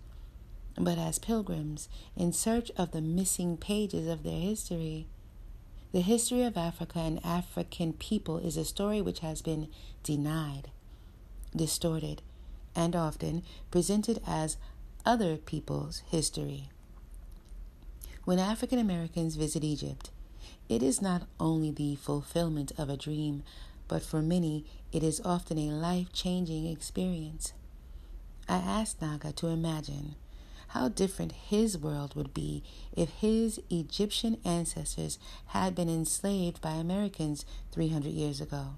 but 0.76 0.98
as 0.98 1.18
pilgrims 1.18 1.88
in 2.16 2.32
search 2.32 2.70
of 2.76 2.90
the 2.90 3.00
missing 3.00 3.56
pages 3.56 4.08
of 4.08 4.22
their 4.22 4.40
history. 4.40 5.06
The 5.92 6.02
history 6.02 6.44
of 6.44 6.56
Africa 6.56 7.00
and 7.00 7.24
African 7.24 7.94
people 7.94 8.38
is 8.38 8.56
a 8.56 8.64
story 8.64 9.02
which 9.02 9.20
has 9.20 9.42
been 9.42 9.66
denied, 10.04 10.70
distorted, 11.54 12.22
and 12.76 12.94
often 12.94 13.42
presented 13.72 14.22
as 14.24 14.56
other 15.04 15.36
people's 15.36 16.02
history. 16.08 16.68
When 18.24 18.38
African 18.38 18.78
Americans 18.78 19.34
visit 19.34 19.64
Egypt, 19.64 20.10
it 20.68 20.80
is 20.80 21.02
not 21.02 21.22
only 21.40 21.72
the 21.72 21.96
fulfillment 21.96 22.70
of 22.78 22.88
a 22.88 22.96
dream, 22.96 23.42
but 23.88 24.04
for 24.04 24.22
many, 24.22 24.64
it 24.92 25.02
is 25.02 25.20
often 25.24 25.58
a 25.58 25.72
life 25.72 26.12
changing 26.12 26.66
experience. 26.66 27.52
I 28.48 28.58
asked 28.58 29.02
Naga 29.02 29.32
to 29.32 29.48
imagine 29.48 30.14
how 30.70 30.88
different 30.88 31.32
his 31.32 31.76
world 31.76 32.14
would 32.14 32.32
be 32.32 32.62
if 32.96 33.10
his 33.10 33.60
Egyptian 33.70 34.38
ancestors 34.44 35.18
had 35.46 35.74
been 35.74 35.88
enslaved 35.88 36.60
by 36.60 36.70
Americans 36.72 37.44
300 37.72 38.08
years 38.08 38.40
ago, 38.40 38.74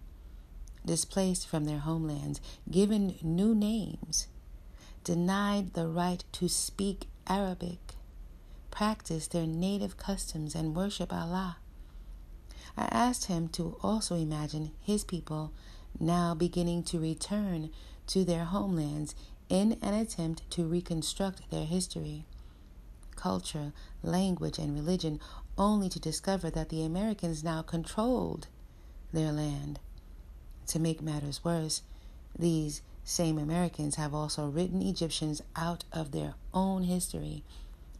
displaced 0.86 1.46
from 1.46 1.66
their 1.66 1.80
homelands, 1.80 2.40
given 2.70 3.16
new 3.22 3.54
names, 3.54 4.26
denied 5.04 5.74
the 5.74 5.86
right 5.86 6.24
to 6.32 6.48
speak 6.48 7.08
Arabic, 7.26 7.94
practice 8.70 9.26
their 9.26 9.46
native 9.46 9.98
customs, 9.98 10.54
and 10.54 10.74
worship 10.74 11.12
Allah. 11.12 11.58
I 12.74 12.84
asked 12.90 13.26
him 13.26 13.48
to 13.48 13.76
also 13.82 14.16
imagine 14.16 14.72
his 14.80 15.04
people 15.04 15.52
now 16.00 16.34
beginning 16.34 16.84
to 16.84 16.98
return 16.98 17.68
to 18.06 18.24
their 18.24 18.44
homelands 18.44 19.14
in 19.52 19.76
an 19.82 19.92
attempt 19.92 20.50
to 20.50 20.64
reconstruct 20.64 21.50
their 21.50 21.66
history, 21.66 22.24
culture, 23.16 23.70
language, 24.02 24.58
and 24.58 24.74
religion, 24.74 25.20
only 25.58 25.90
to 25.90 26.00
discover 26.00 26.48
that 26.48 26.70
the 26.70 26.82
Americans 26.82 27.44
now 27.44 27.60
controlled 27.60 28.46
their 29.12 29.30
land. 29.30 29.78
To 30.68 30.78
make 30.78 31.02
matters 31.02 31.44
worse, 31.44 31.82
these 32.36 32.80
Same 33.04 33.36
Americans 33.36 33.96
have 33.96 34.14
also 34.14 34.48
written 34.48 34.80
Egyptians 34.80 35.42
out 35.54 35.84
of 35.92 36.12
their 36.12 36.32
own 36.54 36.84
history 36.84 37.44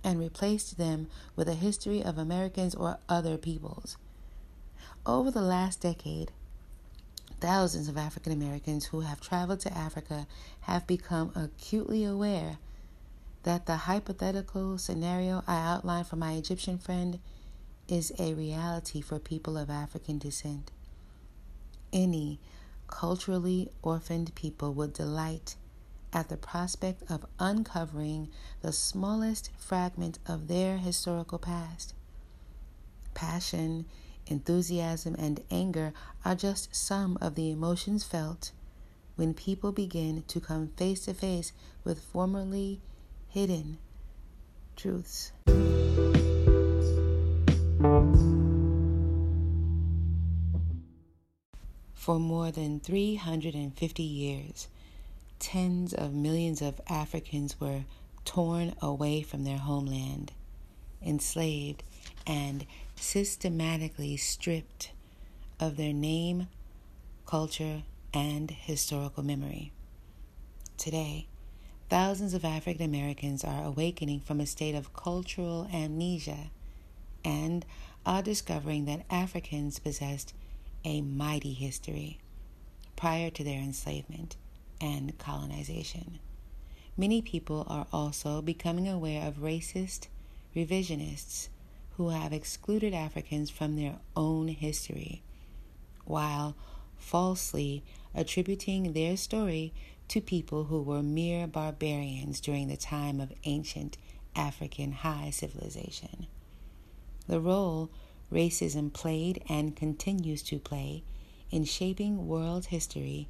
and 0.02 0.18
replaced 0.18 0.78
them 0.78 1.06
with 1.36 1.50
a 1.50 1.54
history 1.54 2.02
of 2.02 2.16
Americans 2.16 2.74
or 2.74 2.96
other 3.10 3.36
peoples. 3.36 3.98
Over 5.04 5.30
the 5.30 5.42
last 5.42 5.82
decade, 5.82 6.32
thousands 7.42 7.88
of 7.88 7.98
African 7.98 8.32
Americans 8.32 8.86
who 8.86 9.00
have 9.00 9.20
traveled 9.20 9.58
to 9.60 9.76
Africa 9.76 10.28
have 10.60 10.86
become 10.86 11.32
acutely 11.34 12.04
aware 12.04 12.58
that 13.42 13.66
the 13.66 13.78
hypothetical 13.78 14.78
scenario 14.78 15.42
I 15.48 15.56
outlined 15.56 16.06
for 16.06 16.14
my 16.14 16.34
Egyptian 16.34 16.78
friend 16.78 17.18
is 17.88 18.12
a 18.16 18.32
reality 18.34 19.00
for 19.00 19.18
people 19.18 19.58
of 19.58 19.70
African 19.70 20.18
descent. 20.18 20.70
Any 21.92 22.38
culturally 22.86 23.70
orphaned 23.82 24.32
people 24.36 24.72
would 24.74 24.92
delight 24.92 25.56
at 26.12 26.28
the 26.28 26.36
prospect 26.36 27.02
of 27.10 27.26
uncovering 27.40 28.28
the 28.60 28.72
smallest 28.72 29.50
fragment 29.58 30.20
of 30.28 30.46
their 30.46 30.76
historical 30.76 31.40
past. 31.40 31.92
Passion, 33.14 33.86
enthusiasm, 34.26 35.14
and 35.18 35.42
anger 35.50 35.92
are 36.24 36.34
just 36.34 36.74
some 36.74 37.18
of 37.20 37.34
the 37.34 37.50
emotions 37.50 38.04
felt 38.04 38.52
when 39.16 39.34
people 39.34 39.72
begin 39.72 40.24
to 40.28 40.40
come 40.40 40.68
face 40.76 41.04
to 41.04 41.14
face 41.14 41.52
with 41.84 42.02
formerly 42.02 42.80
hidden 43.28 43.78
truths. 44.76 45.32
For 51.94 52.18
more 52.18 52.50
than 52.50 52.80
350 52.80 54.02
years, 54.02 54.66
tens 55.38 55.94
of 55.94 56.12
millions 56.12 56.60
of 56.60 56.80
Africans 56.88 57.60
were 57.60 57.84
torn 58.24 58.74
away 58.82 59.22
from 59.22 59.44
their 59.44 59.58
homeland, 59.58 60.32
enslaved, 61.00 61.82
and 62.26 62.66
systematically 63.02 64.16
stripped 64.16 64.92
of 65.58 65.76
their 65.76 65.92
name, 65.92 66.46
culture, 67.26 67.82
and 68.14 68.50
historical 68.50 69.22
memory. 69.22 69.72
Today, 70.78 71.26
thousands 71.90 72.32
of 72.32 72.44
African 72.44 72.84
Americans 72.84 73.42
are 73.44 73.64
awakening 73.64 74.20
from 74.20 74.40
a 74.40 74.46
state 74.46 74.74
of 74.74 74.92
cultural 74.92 75.68
amnesia 75.72 76.50
and 77.24 77.66
are 78.06 78.22
discovering 78.22 78.84
that 78.84 79.04
Africans 79.10 79.78
possessed 79.78 80.32
a 80.84 81.00
mighty 81.00 81.52
history 81.52 82.18
prior 82.94 83.30
to 83.30 83.42
their 83.42 83.60
enslavement 83.60 84.36
and 84.80 85.18
colonization. 85.18 86.20
Many 86.96 87.20
people 87.20 87.66
are 87.68 87.86
also 87.92 88.40
becoming 88.42 88.88
aware 88.88 89.26
of 89.26 89.38
racist 89.38 90.06
revisionists 90.54 91.48
who 91.96 92.08
have 92.08 92.32
excluded 92.32 92.94
Africans 92.94 93.50
from 93.50 93.76
their 93.76 93.96
own 94.16 94.48
history, 94.48 95.22
while 96.04 96.56
falsely 96.96 97.84
attributing 98.14 98.92
their 98.92 99.16
story 99.16 99.72
to 100.08 100.20
people 100.20 100.64
who 100.64 100.82
were 100.82 101.02
mere 101.02 101.46
barbarians 101.46 102.40
during 102.40 102.68
the 102.68 102.76
time 102.76 103.20
of 103.20 103.32
ancient 103.44 103.98
African 104.34 104.92
high 104.92 105.30
civilization. 105.30 106.26
The 107.26 107.40
role 107.40 107.90
racism 108.32 108.92
played 108.92 109.42
and 109.48 109.76
continues 109.76 110.42
to 110.44 110.58
play 110.58 111.04
in 111.50 111.64
shaping 111.64 112.26
world 112.26 112.66
history 112.66 113.28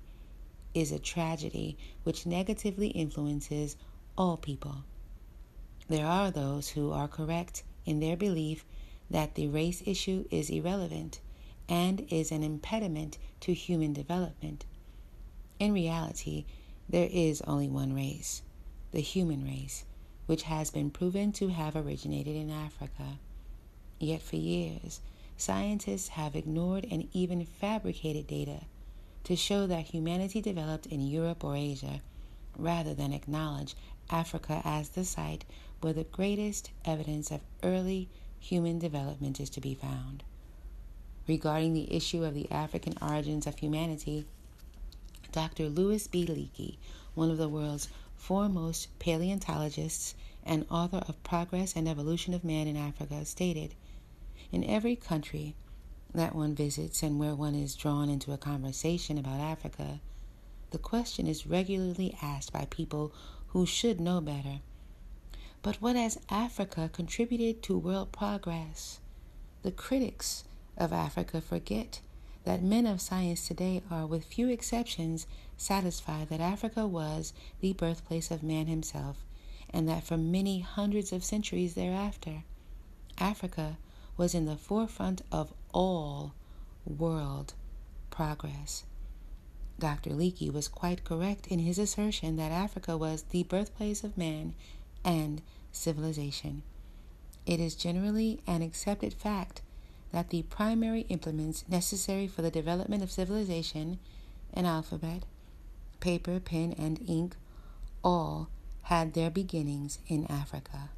is 0.74 0.92
a 0.92 0.98
tragedy 0.98 1.76
which 2.04 2.24
negatively 2.24 2.88
influences 2.88 3.76
all 4.16 4.36
people. 4.36 4.84
There 5.88 6.06
are 6.06 6.30
those 6.30 6.70
who 6.70 6.92
are 6.92 7.08
correct 7.08 7.64
in 7.84 8.00
their 8.00 8.16
belief 8.16 8.64
that 9.10 9.34
the 9.34 9.48
race 9.48 9.82
issue 9.86 10.24
is 10.30 10.50
irrelevant 10.50 11.20
and 11.68 12.06
is 12.10 12.32
an 12.32 12.42
impediment 12.42 13.18
to 13.40 13.54
human 13.54 13.92
development. 13.92 14.64
In 15.58 15.72
reality, 15.72 16.44
there 16.88 17.08
is 17.10 17.40
only 17.42 17.68
one 17.68 17.94
race, 17.94 18.42
the 18.90 19.00
human 19.00 19.44
race, 19.44 19.84
which 20.26 20.42
has 20.42 20.70
been 20.70 20.90
proven 20.90 21.32
to 21.32 21.48
have 21.48 21.76
originated 21.76 22.36
in 22.36 22.50
Africa. 22.50 23.18
Yet 23.98 24.22
for 24.22 24.36
years, 24.36 25.00
scientists 25.36 26.08
have 26.08 26.36
ignored 26.36 26.86
and 26.90 27.08
even 27.12 27.44
fabricated 27.44 28.26
data 28.26 28.62
to 29.24 29.36
show 29.36 29.66
that 29.66 29.86
humanity 29.86 30.40
developed 30.40 30.86
in 30.86 31.00
Europe 31.00 31.44
or 31.44 31.56
Asia, 31.56 32.00
rather 32.56 32.94
than 32.94 33.12
acknowledge 33.12 33.74
Africa 34.10 34.60
as 34.64 34.90
the 34.90 35.04
site 35.04 35.44
where 35.82 35.92
the 35.92 36.04
greatest 36.04 36.70
evidence 36.84 37.30
of 37.30 37.40
early 37.62 38.08
human 38.40 38.78
development 38.78 39.38
is 39.38 39.50
to 39.50 39.60
be 39.60 39.74
found. 39.74 40.22
Regarding 41.28 41.74
the 41.74 41.94
issue 41.94 42.24
of 42.24 42.34
the 42.34 42.50
African 42.50 42.94
origins 43.02 43.46
of 43.46 43.58
humanity, 43.58 44.24
Dr. 45.32 45.68
Louis 45.68 46.06
B. 46.06 46.26
Leakey, 46.26 46.76
one 47.14 47.30
of 47.30 47.38
the 47.38 47.48
world's 47.48 47.88
foremost 48.16 48.96
paleontologists 48.98 50.14
and 50.44 50.66
author 50.70 51.02
of 51.08 51.22
Progress 51.22 51.74
and 51.74 51.88
Evolution 51.88 52.34
of 52.34 52.44
Man 52.44 52.66
in 52.66 52.76
Africa, 52.76 53.24
stated 53.24 53.74
in 54.50 54.64
every 54.64 54.96
country 54.96 55.54
that 56.14 56.34
one 56.34 56.54
visits 56.54 57.02
and 57.02 57.18
where 57.18 57.34
one 57.34 57.54
is 57.54 57.74
drawn 57.74 58.08
into 58.08 58.32
a 58.32 58.38
conversation 58.38 59.18
about 59.18 59.40
Africa, 59.40 60.00
the 60.70 60.78
question 60.78 61.26
is 61.26 61.46
regularly 61.46 62.16
asked 62.22 62.52
by 62.52 62.66
people 62.70 63.12
who 63.48 63.66
should 63.66 64.00
know 64.00 64.20
better. 64.20 64.60
But 65.62 65.76
what 65.76 65.94
has 65.94 66.18
Africa 66.28 66.90
contributed 66.92 67.62
to 67.62 67.78
world 67.78 68.10
progress? 68.10 68.98
The 69.62 69.70
critics 69.70 70.42
of 70.76 70.92
Africa 70.92 71.40
forget 71.40 72.00
that 72.44 72.64
men 72.64 72.84
of 72.84 73.00
science 73.00 73.46
today 73.46 73.80
are, 73.88 74.04
with 74.04 74.24
few 74.24 74.48
exceptions, 74.48 75.28
satisfied 75.56 76.28
that 76.30 76.40
Africa 76.40 76.88
was 76.88 77.32
the 77.60 77.72
birthplace 77.74 78.32
of 78.32 78.42
man 78.42 78.66
himself, 78.66 79.24
and 79.70 79.88
that 79.88 80.02
for 80.02 80.16
many 80.16 80.60
hundreds 80.60 81.12
of 81.12 81.22
centuries 81.22 81.74
thereafter, 81.74 82.42
Africa 83.18 83.78
was 84.16 84.34
in 84.34 84.46
the 84.46 84.56
forefront 84.56 85.22
of 85.30 85.54
all 85.72 86.34
world 86.84 87.54
progress. 88.10 88.82
Dr. 89.78 90.10
Leakey 90.10 90.52
was 90.52 90.66
quite 90.66 91.04
correct 91.04 91.46
in 91.46 91.60
his 91.60 91.78
assertion 91.78 92.34
that 92.36 92.50
Africa 92.50 92.96
was 92.96 93.22
the 93.30 93.44
birthplace 93.44 94.02
of 94.02 94.18
man 94.18 94.54
and 95.04 95.42
civilization. 95.72 96.62
It 97.46 97.60
is 97.60 97.74
generally 97.74 98.40
an 98.46 98.62
accepted 98.62 99.12
fact 99.14 99.62
that 100.12 100.30
the 100.30 100.42
primary 100.42 101.02
implements 101.08 101.64
necessary 101.68 102.26
for 102.26 102.42
the 102.42 102.50
development 102.50 103.02
of 103.02 103.10
civilization, 103.10 103.98
an 104.52 104.66
alphabet, 104.66 105.24
paper, 106.00 106.38
pen, 106.38 106.74
and 106.78 107.00
ink, 107.08 107.36
all 108.04 108.48
had 108.82 109.14
their 109.14 109.30
beginnings 109.30 109.98
in 110.06 110.26
Africa. 110.26 110.90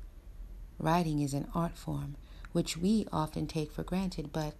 Writing 0.78 1.20
is 1.20 1.34
an 1.34 1.48
art 1.54 1.76
form 1.76 2.16
which 2.52 2.76
we 2.76 3.06
often 3.12 3.46
take 3.46 3.72
for 3.72 3.82
granted, 3.82 4.32
but 4.32 4.54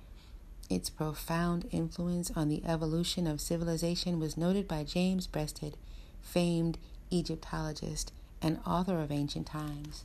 its 0.68 0.90
profound 0.90 1.66
influence 1.70 2.30
on 2.34 2.48
the 2.48 2.64
evolution 2.64 3.26
of 3.26 3.40
civilization 3.40 4.18
was 4.18 4.36
noted 4.36 4.66
by 4.66 4.82
James 4.82 5.26
Breasted, 5.26 5.76
famed 6.22 6.78
Egyptologist 7.10 8.12
and 8.42 8.58
author 8.66 9.00
of 9.00 9.10
Ancient 9.10 9.46
Times. 9.46 10.04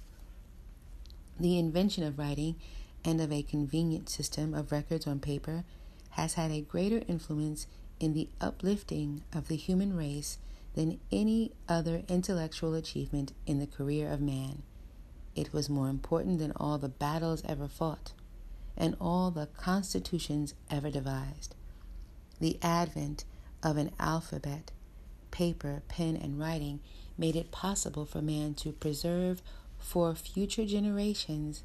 The 1.39 1.57
invention 1.57 2.03
of 2.03 2.19
writing 2.19 2.55
and 3.05 3.21
of 3.21 3.31
a 3.31 3.43
convenient 3.43 4.09
system 4.09 4.53
of 4.53 4.71
records 4.71 5.07
on 5.07 5.19
paper 5.19 5.63
has 6.11 6.33
had 6.33 6.51
a 6.51 6.61
greater 6.61 7.01
influence 7.07 7.67
in 7.99 8.13
the 8.13 8.29
uplifting 8.41 9.23
of 9.33 9.47
the 9.47 9.55
human 9.55 9.95
race 9.95 10.37
than 10.75 10.99
any 11.11 11.51
other 11.67 12.03
intellectual 12.07 12.73
achievement 12.73 13.33
in 13.45 13.59
the 13.59 13.67
career 13.67 14.11
of 14.11 14.21
man. 14.21 14.63
It 15.35 15.53
was 15.53 15.69
more 15.69 15.89
important 15.89 16.39
than 16.39 16.51
all 16.55 16.77
the 16.77 16.89
battles 16.89 17.41
ever 17.45 17.67
fought 17.67 18.13
and 18.77 18.95
all 18.99 19.31
the 19.31 19.47
constitutions 19.47 20.53
ever 20.69 20.89
devised. 20.89 21.55
The 22.39 22.57
advent 22.61 23.25
of 23.61 23.77
an 23.77 23.91
alphabet, 23.99 24.71
paper, 25.31 25.83
pen, 25.87 26.15
and 26.15 26.39
writing 26.39 26.79
made 27.19 27.35
it 27.35 27.51
possible 27.51 28.05
for 28.05 28.21
man 28.21 28.53
to 28.55 28.71
preserve 28.71 29.41
for 29.77 30.15
future 30.15 30.65
generations 30.65 31.63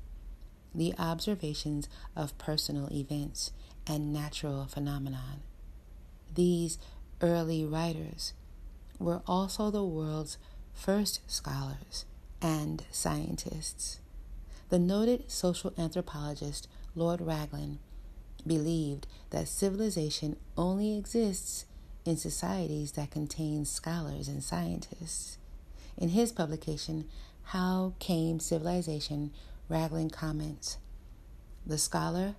the 0.74 0.92
observations 0.98 1.88
of 2.16 2.36
personal 2.36 2.92
events 2.92 3.52
and 3.86 4.12
natural 4.12 4.66
phenomenon. 4.66 5.42
These 6.34 6.78
early 7.20 7.64
writers 7.64 8.32
were 8.98 9.22
also 9.26 9.70
the 9.70 9.84
world's 9.84 10.36
first 10.72 11.20
scholars 11.30 12.04
and 12.42 12.84
scientists. 12.90 14.00
The 14.70 14.78
noted 14.80 15.30
social 15.30 15.72
anthropologist 15.78 16.66
Lord 16.96 17.20
Raglan 17.20 17.78
believed 18.44 19.06
that 19.30 19.48
civilization 19.48 20.36
only 20.56 20.98
exists 20.98 21.66
in 22.04 22.16
societies 22.16 22.92
that 22.92 23.10
contain 23.10 23.64
scholars 23.64 24.28
and 24.28 24.42
scientists. 24.42 25.38
In 25.96 26.10
his 26.10 26.32
publication, 26.32 27.08
How 27.44 27.94
Came 27.98 28.40
Civilization, 28.40 29.32
Raglan 29.68 30.10
comments 30.10 30.78
The 31.66 31.78
scholar 31.78 32.34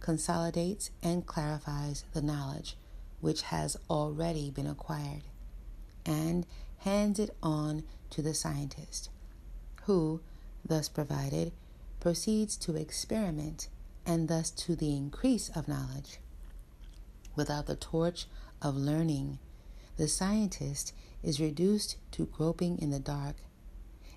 consolidates 0.00 0.90
and 1.02 1.26
clarifies 1.26 2.04
the 2.12 2.22
knowledge 2.22 2.76
which 3.20 3.42
has 3.42 3.76
already 3.88 4.50
been 4.50 4.66
acquired 4.66 5.22
and 6.06 6.46
hands 6.78 7.18
it 7.18 7.36
on 7.42 7.84
to 8.08 8.22
the 8.22 8.34
scientist, 8.34 9.10
who, 9.84 10.20
thus 10.64 10.88
provided, 10.88 11.52
proceeds 12.00 12.56
to 12.56 12.76
experiment 12.76 13.68
and 14.06 14.28
thus 14.28 14.50
to 14.50 14.74
the 14.74 14.96
increase 14.96 15.50
of 15.50 15.68
knowledge. 15.68 16.18
Without 17.36 17.66
the 17.66 17.76
torch 17.76 18.26
of 18.62 18.76
learning, 18.76 19.38
the 20.00 20.08
scientist 20.08 20.94
is 21.22 21.42
reduced 21.42 21.98
to 22.10 22.24
groping 22.24 22.78
in 22.78 22.88
the 22.88 22.98
dark, 22.98 23.36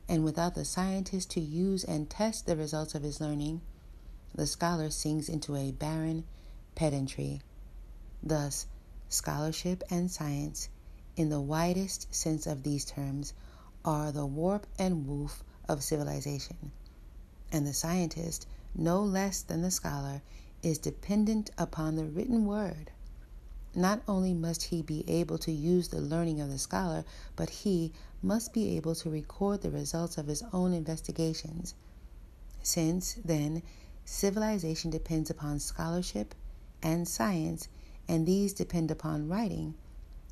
and 0.08 0.24
without 0.24 0.56
the 0.56 0.64
scientist 0.64 1.30
to 1.30 1.42
use 1.42 1.84
and 1.84 2.10
test 2.10 2.46
the 2.46 2.56
results 2.56 2.96
of 2.96 3.04
his 3.04 3.20
learning, 3.20 3.60
the 4.34 4.48
scholar 4.48 4.90
sinks 4.90 5.28
into 5.28 5.58
a 5.58 5.74
barren 5.74 6.24
pedantry. 6.74 7.42
Thus, 8.24 8.66
scholarship 9.10 9.84
and 9.90 10.10
science, 10.10 10.70
in 11.18 11.28
the 11.28 11.42
widest 11.42 12.16
sense 12.16 12.48
of 12.48 12.64
these 12.64 12.86
terms, 12.86 13.34
are 13.84 14.14
the 14.14 14.26
warp 14.26 14.66
and 14.80 15.06
woof 15.06 15.44
of 15.68 15.84
civilization. 15.84 16.72
And 17.52 17.68
the 17.68 17.74
scientist, 17.74 18.48
no 18.74 19.02
less 19.02 19.42
than 19.42 19.62
the 19.62 19.70
scholar, 19.70 20.22
is 20.62 20.78
dependent 20.78 21.52
upon 21.58 21.98
the 21.98 22.06
written 22.06 22.46
word. 22.46 22.93
Not 23.76 24.02
only 24.08 24.34
must 24.34 24.64
he 24.64 24.82
be 24.84 25.04
able 25.10 25.38
to 25.40 25.52
use 25.52 25.88
the 25.88 26.02
learning 26.02 26.40
of 26.40 26.50
the 26.50 26.60
scholar, 26.60 27.04
but 27.36 27.50
he 27.50 27.92
must 28.22 28.54
be 28.54 28.78
able 28.78 28.94
to 28.96 29.10
record 29.10 29.62
the 29.62 29.72
results 29.72 30.18
of 30.18 30.28
his 30.28 30.44
own 30.54 30.74
investigations. 30.74 31.74
Since, 32.62 33.18
then, 33.26 33.64
civilization 34.06 34.92
depends 34.92 35.30
upon 35.30 35.60
scholarship 35.60 36.36
and 36.84 37.08
science, 37.08 37.68
and 38.08 38.28
these 38.28 38.54
depend 38.54 38.92
upon 38.92 39.28
writing, 39.28 39.74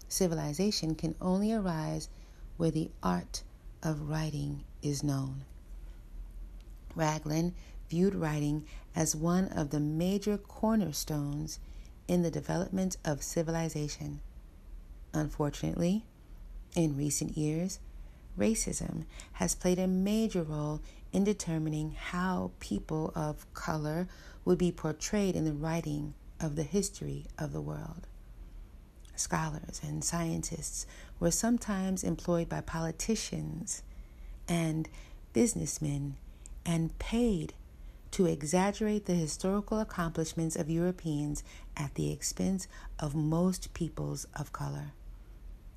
civilization 0.08 0.94
can 0.94 1.16
only 1.20 1.52
arise 1.52 2.10
where 2.58 2.72
the 2.72 2.92
art 3.02 3.44
of 3.82 4.10
writing 4.10 4.64
is 4.84 5.04
known. 5.04 5.46
Raglan 6.96 7.56
viewed 7.90 8.14
writing 8.14 8.66
as 8.96 9.16
one 9.16 9.48
of 9.48 9.70
the 9.70 9.80
major 9.80 10.38
cornerstones 10.38 11.60
in 12.12 12.24
the 12.24 12.30
development 12.30 12.98
of 13.06 13.24
civilization. 13.24 14.20
Unfortunately, 15.14 16.04
in 16.76 16.98
recent 16.98 17.38
years, 17.38 17.80
racism 18.38 19.06
has 19.34 19.56
played 19.56 19.80
a 19.80 19.88
major 19.88 20.44
role 20.44 20.82
in 21.14 21.24
determining 21.24 21.92
how 21.92 22.52
people 22.60 23.14
of 23.16 23.52
color 23.54 24.10
would 24.44 24.58
be 24.58 24.74
portrayed 24.74 25.38
in 25.38 25.46
the 25.46 25.54
writing 25.54 26.14
of 26.38 26.58
the 26.58 26.64
history 26.64 27.28
of 27.40 27.54
the 27.54 27.62
world. 27.62 28.06
Scholars 29.16 29.80
and 29.82 30.04
scientists 30.04 30.86
were 31.18 31.32
sometimes 31.32 32.04
employed 32.04 32.50
by 32.50 32.60
politicians 32.60 33.84
and 34.50 34.90
businessmen 35.32 36.18
and 36.66 37.00
paid 37.00 37.54
to 38.12 38.26
exaggerate 38.26 39.06
the 39.06 39.14
historical 39.14 39.80
accomplishments 39.80 40.56
of 40.56 40.70
Europeans 40.70 41.44
at 41.78 41.96
the 41.96 42.12
expense 42.12 42.68
of 43.00 43.16
most 43.16 43.74
peoples 43.74 44.28
of 44.38 44.52
color. 44.52 44.92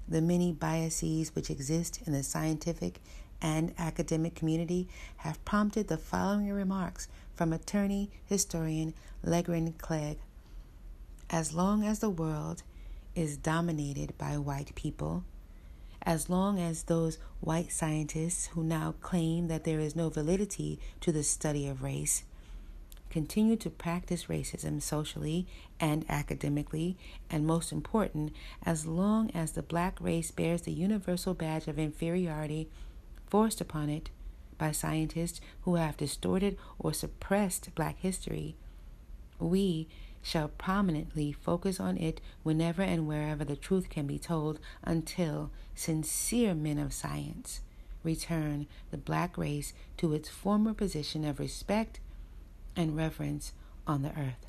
The 0.09 0.21
many 0.21 0.53
biases 0.53 1.35
which 1.35 1.51
exist 1.51 2.01
in 2.07 2.13
the 2.13 2.23
scientific 2.23 3.01
and 3.41 3.75
academic 3.79 4.35
community 4.35 4.89
have 5.19 5.45
prompted 5.45 5.89
the 5.89 5.99
following 5.99 6.51
remarks 6.53 7.09
from 7.35 7.53
attorney 7.53 8.11
historian 8.25 8.95
Legrand 9.23 9.79
Clegg. 9.79 10.19
As 11.31 11.55
long 11.55 11.85
as 11.85 12.01
the 12.01 12.11
world 12.11 12.63
is 13.15 13.37
dominated 13.37 14.17
by 14.19 14.39
white 14.39 14.75
people, 14.75 15.25
as 16.05 16.29
long 16.29 16.59
as 16.59 16.85
those 16.85 17.19
white 17.41 17.73
scientists 17.73 18.47
who 18.49 18.63
now 18.63 18.95
claim 19.01 19.49
that 19.49 19.65
there 19.65 19.81
is 19.81 19.97
no 19.97 20.09
validity 20.09 20.79
to 21.01 21.13
the 21.13 21.23
study 21.23 21.67
of 21.67 21.83
race 21.83 22.25
continue 23.15 23.55
to 23.55 23.71
practice 23.71 24.25
racism 24.25 24.83
socially 24.83 25.47
and 25.79 26.05
academically, 26.09 26.97
and 27.31 27.47
most 27.47 27.71
important, 27.71 28.33
as 28.67 28.87
long 28.87 29.31
as 29.31 29.53
the 29.53 29.63
black 29.63 29.97
race 30.01 30.33
bears 30.33 30.63
the 30.63 30.73
universal 30.73 31.33
badge 31.33 31.69
of 31.69 31.79
inferiority 31.79 32.69
forced 33.29 33.61
upon 33.61 33.89
it 33.89 34.11
by 34.59 34.73
scientists 34.73 35.41
who 35.61 35.77
have 35.77 35.97
distorted 35.97 36.59
or 36.77 36.93
suppressed 36.93 37.73
black 37.77 37.97
history, 38.01 38.57
we 39.39 39.87
shall 40.25 40.49
prominently 40.49 41.31
focus 41.33 41.79
on 41.79 41.99
it 41.99 42.19
whenever 42.43 42.81
and 42.81 43.07
wherever 43.07 43.45
the 43.45 43.55
truth 43.55 43.91
can 43.91 44.07
be 44.07 44.19
told 44.19 44.59
until 44.83 45.51
sincere 45.75 46.55
men 46.55 46.79
of 46.79 46.95
science 46.95 47.61
return 48.03 48.67
the 48.91 48.97
black 48.97 49.37
race 49.37 49.75
to 49.99 50.15
its 50.15 50.31
former 50.31 50.73
position 50.73 51.27
of 51.27 51.39
respect 51.39 52.01
and 52.75 52.97
reverence 52.97 53.53
on 53.87 54.01
the 54.01 54.19
earth. 54.19 54.47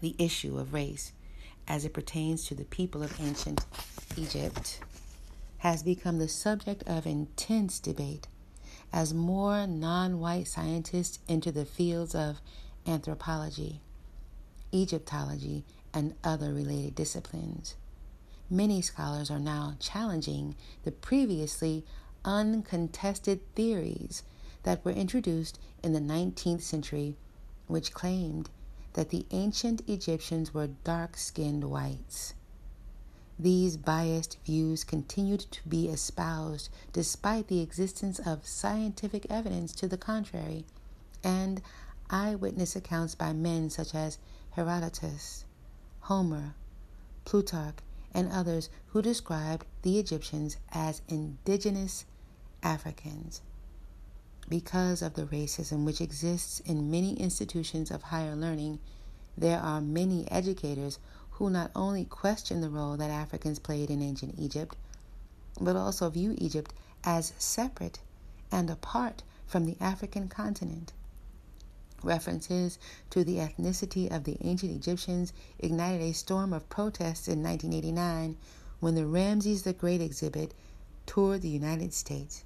The 0.00 0.16
issue 0.18 0.58
of 0.58 0.74
race, 0.74 1.12
as 1.68 1.84
it 1.84 1.94
pertains 1.94 2.44
to 2.46 2.56
the 2.56 2.64
people 2.64 3.04
of 3.04 3.20
ancient 3.20 3.64
Egypt, 4.16 4.80
has 5.58 5.84
become 5.84 6.18
the 6.18 6.26
subject 6.26 6.82
of 6.88 7.06
intense 7.06 7.78
debate 7.78 8.26
as 8.92 9.14
more 9.14 9.68
non 9.68 10.18
white 10.18 10.48
scientists 10.48 11.20
enter 11.28 11.52
the 11.52 11.64
fields 11.64 12.12
of 12.16 12.40
anthropology 12.88 13.80
Egyptology, 14.72 15.64
and 15.94 16.14
other 16.24 16.52
related 16.52 16.94
disciplines. 16.94 17.74
Many 18.48 18.82
scholars 18.82 19.30
are 19.30 19.38
now 19.38 19.76
challenging 19.78 20.56
the 20.84 20.92
previously 20.92 21.84
uncontested 22.24 23.40
theories 23.54 24.22
that 24.62 24.84
were 24.84 24.92
introduced 24.92 25.58
in 25.82 25.92
the 25.92 26.00
19th 26.00 26.62
century, 26.62 27.16
which 27.66 27.92
claimed 27.92 28.50
that 28.94 29.10
the 29.10 29.26
ancient 29.30 29.82
Egyptians 29.88 30.52
were 30.52 30.68
dark 30.84 31.16
skinned 31.16 31.64
whites. 31.64 32.34
These 33.38 33.76
biased 33.76 34.38
views 34.44 34.84
continued 34.84 35.40
to 35.50 35.68
be 35.68 35.88
espoused 35.88 36.68
despite 36.92 37.48
the 37.48 37.60
existence 37.60 38.18
of 38.18 38.46
scientific 38.46 39.26
evidence 39.30 39.72
to 39.76 39.88
the 39.88 39.96
contrary 39.96 40.66
and 41.24 41.62
eyewitness 42.10 42.76
accounts 42.76 43.14
by 43.14 43.32
men 43.32 43.70
such 43.70 43.94
as 43.94 44.18
Herodotus, 44.52 45.44
Homer, 46.00 46.54
Plutarch, 47.24 47.78
and 48.12 48.30
others 48.30 48.68
who 48.88 49.00
described 49.00 49.64
the 49.80 49.98
Egyptians 49.98 50.58
as 50.70 51.00
indigenous 51.08 52.04
Africans. 52.62 53.40
Because 54.48 55.00
of 55.00 55.14
the 55.14 55.24
racism 55.24 55.84
which 55.84 56.00
exists 56.00 56.60
in 56.60 56.90
many 56.90 57.14
institutions 57.14 57.90
of 57.90 58.02
higher 58.02 58.36
learning, 58.36 58.78
there 59.38 59.58
are 59.58 59.80
many 59.80 60.30
educators 60.30 60.98
who 61.32 61.48
not 61.48 61.70
only 61.74 62.04
question 62.04 62.60
the 62.60 62.68
role 62.68 62.98
that 62.98 63.10
Africans 63.10 63.58
played 63.58 63.90
in 63.90 64.02
ancient 64.02 64.34
Egypt, 64.38 64.76
but 65.60 65.76
also 65.76 66.10
view 66.10 66.34
Egypt 66.36 66.74
as 67.04 67.32
separate 67.38 68.00
and 68.50 68.68
apart 68.68 69.22
from 69.46 69.64
the 69.64 69.76
African 69.80 70.28
continent. 70.28 70.92
References 72.04 72.78
to 73.10 73.22
the 73.22 73.36
ethnicity 73.36 74.14
of 74.14 74.24
the 74.24 74.36
ancient 74.40 74.72
Egyptians 74.72 75.32
ignited 75.58 76.02
a 76.02 76.12
storm 76.12 76.52
of 76.52 76.68
protests 76.68 77.28
in 77.28 77.42
1989 77.42 78.36
when 78.80 78.94
the 78.94 79.06
Ramses 79.06 79.62
the 79.62 79.72
Great 79.72 80.00
exhibit 80.00 80.52
toured 81.06 81.42
the 81.42 81.48
United 81.48 81.92
States. 81.94 82.44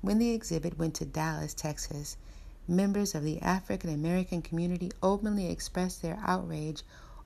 When 0.00 0.18
the 0.18 0.30
exhibit 0.30 0.78
went 0.78 0.94
to 0.96 1.04
Dallas, 1.04 1.54
Texas, 1.54 2.16
members 2.68 3.14
of 3.14 3.24
the 3.24 3.40
African 3.42 3.90
American 3.90 4.42
community 4.42 4.92
openly 5.02 5.50
expressed 5.50 6.02
their 6.02 6.18
outrage 6.24 6.82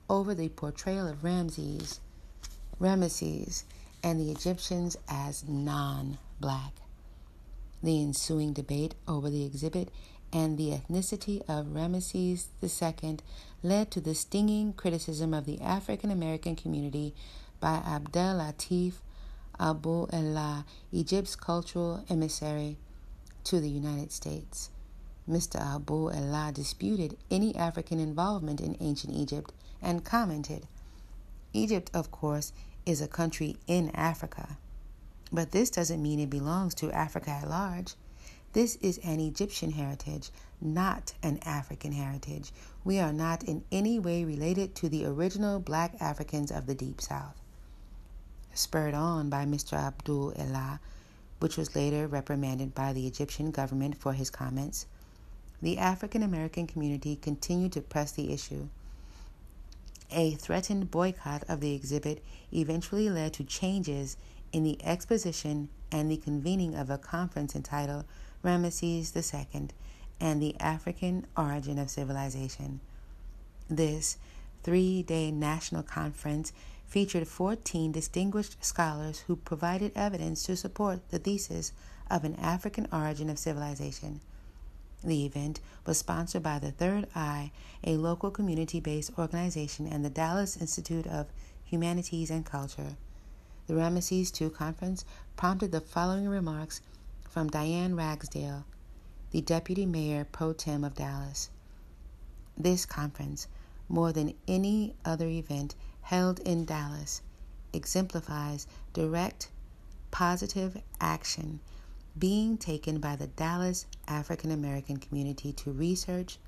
over 0.09 0.33
the 0.33 0.49
portrayal 0.49 1.07
of 1.07 1.23
Ramses, 1.23 1.99
Ramesses, 2.79 3.63
and 4.01 4.19
the 4.19 4.31
Egyptians 4.31 4.97
as 5.07 5.47
non 5.47 6.17
black. 6.39 6.73
The 7.83 8.01
ensuing 8.01 8.53
debate 8.53 8.95
over 9.07 9.29
the 9.29 9.45
exhibit 9.45 9.89
and 10.31 10.57
the 10.57 10.71
ethnicity 10.71 11.41
of 11.47 11.67
Ramesses 11.67 12.47
II 12.61 13.17
led 13.63 13.91
to 13.91 13.99
the 13.99 14.15
stinging 14.15 14.73
criticism 14.73 15.33
of 15.33 15.45
the 15.45 15.59
African 15.61 16.11
American 16.11 16.55
community 16.55 17.13
by 17.59 17.81
Abdel 17.85 18.37
Latif 18.39 18.93
Abu 19.59 20.07
Elah, 20.13 20.65
Egypt's 20.91 21.35
cultural 21.35 22.05
emissary 22.09 22.77
to 23.43 23.59
the 23.59 23.69
United 23.69 24.11
States. 24.11 24.69
Mr. 25.29 25.59
Abu 25.59 26.09
Elah 26.09 26.51
disputed 26.53 27.17
any 27.29 27.55
African 27.55 27.99
involvement 27.99 28.61
in 28.61 28.77
ancient 28.79 29.13
Egypt 29.13 29.51
and 29.81 30.05
commented, 30.05 30.67
Egypt, 31.53 31.91
of 31.93 32.11
course, 32.11 32.53
is 32.85 33.01
a 33.01 33.07
country 33.07 33.57
in 33.67 33.89
Africa. 33.93 34.57
But 35.31 35.51
this 35.51 35.69
doesn't 35.69 36.01
mean 36.01 36.19
it 36.19 36.29
belongs 36.29 36.73
to 36.75 36.91
Africa 36.91 37.29
at 37.31 37.49
large. 37.49 37.95
This 38.51 38.77
is 38.77 38.97
an 39.03 39.19
Egyptian 39.19 39.73
heritage, 39.73 40.31
not 40.59 41.13
an 41.21 41.37
African 41.45 41.91
heritage. 41.91 42.51
We 42.83 42.99
are 42.99 43.13
not 43.13 43.43
in 43.43 43.63
any 43.71 43.99
way 43.99 44.25
related 44.25 44.73
to 44.75 44.89
the 44.89 45.05
original 45.05 45.59
black 45.59 45.93
Africans 45.99 46.49
of 46.49 46.65
the 46.65 46.73
Deep 46.73 46.99
South. 46.99 47.39
Spurred 48.55 48.95
on 48.95 49.29
by 49.29 49.45
Mr. 49.45 49.73
Abdul 49.73 50.33
Elah, 50.35 50.79
which 51.39 51.57
was 51.57 51.75
later 51.75 52.07
reprimanded 52.07 52.73
by 52.73 52.91
the 52.91 53.05
Egyptian 53.05 53.51
government 53.51 53.95
for 53.95 54.13
his 54.13 54.31
comments, 54.31 54.87
the 55.61 55.77
African 55.77 56.23
American 56.23 56.65
community 56.65 57.15
continued 57.15 57.73
to 57.73 57.81
press 57.81 58.11
the 58.11 58.33
issue. 58.33 58.67
A 60.09 60.31
threatened 60.31 60.89
boycott 60.89 61.43
of 61.47 61.61
the 61.61 61.75
exhibit 61.75 62.23
eventually 62.51 63.11
led 63.11 63.33
to 63.33 63.43
changes 63.43 64.17
in 64.51 64.63
the 64.63 64.83
exposition 64.83 65.69
and 65.91 66.09
the 66.09 66.17
convening 66.17 66.73
of 66.73 66.89
a 66.89 66.97
conference 66.97 67.55
entitled 67.55 68.05
Ramesses 68.43 69.15
II 69.15 69.69
and 70.19 70.41
the 70.41 70.59
African 70.59 71.25
Origin 71.37 71.77
of 71.77 71.89
Civilization. 71.89 72.79
This 73.69 74.17
three 74.63 75.03
day 75.03 75.31
national 75.31 75.83
conference 75.83 76.53
featured 76.87 77.27
14 77.27 77.91
distinguished 77.91 78.63
scholars 78.63 79.19
who 79.27 79.35
provided 79.35 79.91
evidence 79.95 80.43
to 80.43 80.55
support 80.55 81.07
the 81.09 81.19
thesis 81.19 81.71
of 82.09 82.23
an 82.23 82.35
African 82.35 82.87
origin 82.91 83.29
of 83.29 83.37
civilization. 83.37 84.21
The 85.03 85.25
event 85.25 85.59
was 85.85 85.99
sponsored 85.99 86.43
by 86.43 86.59
the 86.59 86.71
Third 86.71 87.07
Eye, 87.15 87.51
a 87.83 87.97
local 87.97 88.31
community 88.31 88.79
based 88.79 89.11
organization, 89.17 89.87
and 89.87 90.03
the 90.03 90.09
Dallas 90.09 90.57
Institute 90.57 91.07
of 91.07 91.27
Humanities 91.65 92.31
and 92.31 92.45
Culture. 92.45 92.97
The 93.67 93.75
Ramesses 93.75 94.41
II 94.41 94.49
conference 94.49 95.05
prompted 95.37 95.71
the 95.71 95.79
following 95.79 96.27
remarks 96.27 96.81
from 97.29 97.47
Diane 97.47 97.95
Ragsdale, 97.95 98.65
the 99.29 99.41
Deputy 99.41 99.85
Mayor 99.85 100.25
Pro 100.25 100.51
Tem 100.51 100.83
of 100.83 100.95
Dallas. 100.95 101.51
This 102.57 102.87
conference, 102.87 103.47
more 103.87 104.11
than 104.11 104.33
any 104.47 104.95
other 105.05 105.27
event 105.27 105.75
held 106.01 106.39
in 106.39 106.65
Dallas, 106.65 107.21
exemplifies 107.71 108.65
direct, 108.93 109.51
positive 110.09 110.81
action 110.99 111.59
being 112.17 112.57
taken 112.57 112.99
by 112.99 113.15
the 113.15 113.27
Dallas 113.27 113.85
African 114.07 114.49
American 114.49 114.97
community 114.97 115.53
to 115.53 115.71
research 115.71 116.39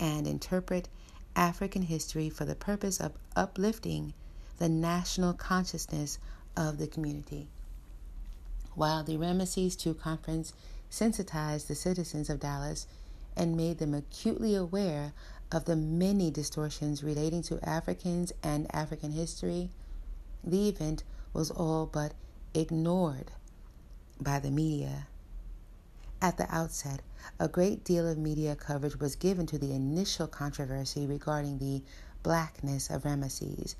and 0.00 0.26
interpret 0.26 0.88
African 1.36 1.82
history 1.82 2.28
for 2.28 2.44
the 2.44 2.56
purpose 2.56 3.00
of 3.00 3.12
uplifting 3.36 4.12
the 4.58 4.68
national 4.68 5.34
consciousness 5.34 6.18
of 6.56 6.78
the 6.78 6.88
community. 6.88 7.48
While 8.76 9.04
the 9.04 9.16
Ramesses 9.16 9.86
II 9.86 9.94
conference 9.94 10.52
sensitized 10.90 11.66
the 11.66 11.74
citizens 11.74 12.28
of 12.28 12.40
Dallas 12.40 12.86
and 13.34 13.56
made 13.56 13.78
them 13.78 13.94
acutely 13.94 14.54
aware 14.54 15.14
of 15.50 15.64
the 15.64 15.76
many 15.76 16.30
distortions 16.30 17.02
relating 17.02 17.40
to 17.44 17.58
Africans 17.66 18.34
and 18.42 18.72
African 18.74 19.12
history, 19.12 19.70
the 20.44 20.68
event 20.68 21.04
was 21.32 21.50
all 21.50 21.86
but 21.86 22.12
ignored 22.52 23.32
by 24.20 24.38
the 24.38 24.50
media. 24.50 25.06
At 26.20 26.36
the 26.36 26.54
outset, 26.54 27.00
a 27.40 27.48
great 27.48 27.82
deal 27.82 28.06
of 28.06 28.18
media 28.18 28.54
coverage 28.56 29.00
was 29.00 29.16
given 29.16 29.46
to 29.46 29.58
the 29.58 29.72
initial 29.72 30.26
controversy 30.26 31.06
regarding 31.06 31.58
the 31.58 31.82
blackness 32.22 32.90
of 32.90 33.04
Ramesses, 33.04 33.74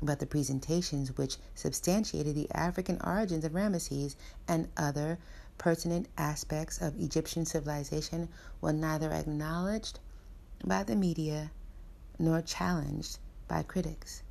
but 0.00 0.20
the 0.20 0.26
presentations 0.26 1.16
which 1.16 1.38
substantiated 1.54 2.34
the 2.34 2.50
African 2.52 3.00
origins 3.02 3.44
of 3.44 3.52
Ramesses 3.52 4.14
and 4.46 4.68
other 4.76 5.18
pertinent 5.58 6.06
aspects 6.16 6.80
of 6.80 6.98
Egyptian 7.00 7.44
civilization 7.44 8.28
were 8.60 8.72
neither 8.72 9.10
acknowledged 9.10 9.98
by 10.64 10.84
the 10.84 10.94
media 10.94 11.50
nor 12.18 12.40
challenged 12.40 13.18
by 13.48 13.62
critics. 13.62 14.22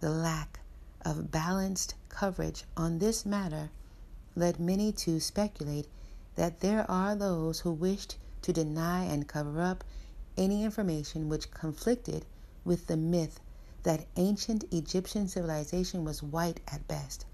The 0.00 0.10
lack 0.10 0.60
of 1.04 1.30
balanced 1.30 1.94
coverage 2.08 2.64
on 2.76 2.98
this 2.98 3.24
matter 3.24 3.70
led 4.34 4.58
many 4.58 4.90
to 4.92 5.20
speculate 5.20 5.86
that 6.34 6.60
there 6.60 6.90
are 6.90 7.14
those 7.14 7.60
who 7.60 7.72
wished 7.72 8.16
to 8.42 8.52
deny 8.52 9.04
and 9.04 9.28
cover 9.28 9.60
up 9.60 9.84
any 10.36 10.64
information 10.64 11.28
which 11.28 11.50
conflicted 11.50 12.24
with 12.64 12.86
the 12.86 12.96
myth 12.96 13.40
that 13.82 14.06
ancient 14.16 14.64
Egyptian 14.72 15.28
civilization 15.28 16.04
was 16.04 16.22
white 16.22 16.60
at 16.68 16.86
best, 16.86 17.26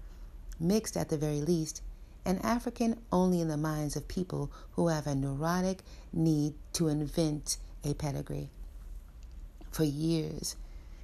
mixed 0.59 0.97
at 0.97 1.09
the 1.09 1.17
very 1.17 1.41
least, 1.41 1.81
and 2.25 2.43
African 2.43 2.99
only 3.11 3.41
in 3.41 3.47
the 3.47 3.57
minds 3.57 3.95
of 3.95 4.07
people 4.07 4.51
who 4.71 4.87
have 4.87 5.07
a 5.07 5.15
neurotic 5.15 5.83
need 6.11 6.53
to 6.73 6.87
invent 6.87 7.57
a 7.83 7.93
pedigree. 7.93 8.49
For 9.71 9.83
years, 9.83 10.55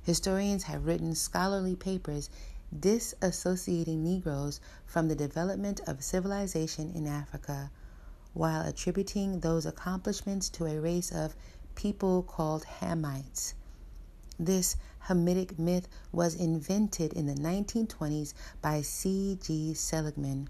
historians 0.04 0.64
have 0.64 0.86
written 0.86 1.16
scholarly 1.16 1.76
papers 1.76 2.30
disassociating 2.78 4.00
Negroes 4.00 4.60
from 4.86 5.08
the 5.08 5.16
development 5.16 5.80
of 5.88 6.04
civilization 6.04 6.92
in 6.94 7.08
Africa, 7.08 7.72
while 8.34 8.68
attributing 8.68 9.40
those 9.40 9.66
accomplishments 9.66 10.50
to 10.50 10.66
a 10.66 10.80
race 10.80 11.12
of 11.12 11.36
people 11.76 12.24
called 12.24 12.66
Hamites. 12.82 13.54
This 14.38 14.76
Hamitic 15.08 15.60
myth 15.60 15.88
was 16.12 16.34
invented 16.34 17.14
in 17.14 17.28
the 17.28 17.36
1920s 17.36 18.34
by 18.62 18.82
C. 18.82 19.38
G. 19.40 19.74
Seligman, 19.76 20.50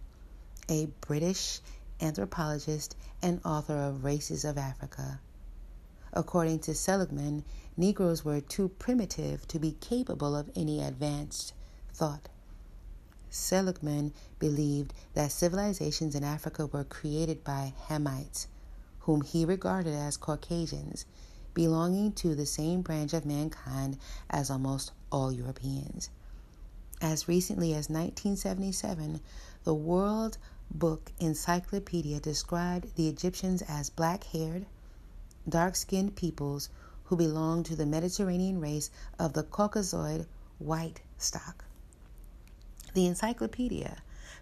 a 0.69 0.87
British 1.01 1.59
anthropologist 1.99 2.95
and 3.21 3.41
author 3.43 3.75
of 3.75 4.05
Races 4.05 4.45
of 4.45 4.57
Africa. 4.57 5.19
According 6.13 6.59
to 6.59 6.73
Seligman, 6.73 7.43
Negroes 7.75 8.23
were 8.23 8.39
too 8.39 8.69
primitive 8.69 9.45
to 9.49 9.59
be 9.59 9.73
capable 9.81 10.33
of 10.33 10.49
any 10.55 10.81
advanced 10.81 11.53
thought. 11.93 12.29
Seligman 13.29 14.13
believed 14.39 14.93
that 15.15 15.33
civilizations 15.33 16.15
in 16.15 16.23
Africa 16.23 16.67
were 16.67 16.85
created 16.85 17.43
by 17.43 17.73
Hamites, 17.89 18.47
whom 18.99 19.19
he 19.19 19.43
regarded 19.43 19.93
as 19.93 20.15
Caucasians, 20.15 21.05
belonging 21.55 22.11
to 22.11 22.35
the 22.35 22.45
same 22.45 22.83
branch 22.83 23.13
of 23.13 23.25
mankind 23.25 23.97
as 24.29 24.51
almost 24.51 24.91
all 25.11 25.31
Europeans. 25.31 26.11
As 27.01 27.27
recently 27.27 27.71
as 27.71 27.89
1977, 27.89 29.19
the 29.63 29.73
World 29.73 30.37
Book 30.69 31.11
Encyclopedia 31.19 32.19
described 32.19 32.95
the 32.95 33.07
Egyptians 33.07 33.63
as 33.63 33.89
black 33.89 34.25
haired, 34.25 34.67
dark 35.49 35.75
skinned 35.75 36.15
peoples 36.15 36.69
who 37.05 37.15
belong 37.15 37.63
to 37.63 37.75
the 37.75 37.85
Mediterranean 37.85 38.59
race 38.59 38.89
of 39.17 39.33
the 39.33 39.43
Caucasoid 39.43 40.25
white 40.59 41.01
stock. 41.17 41.65
The 42.93 43.05
encyclopedia 43.07 43.97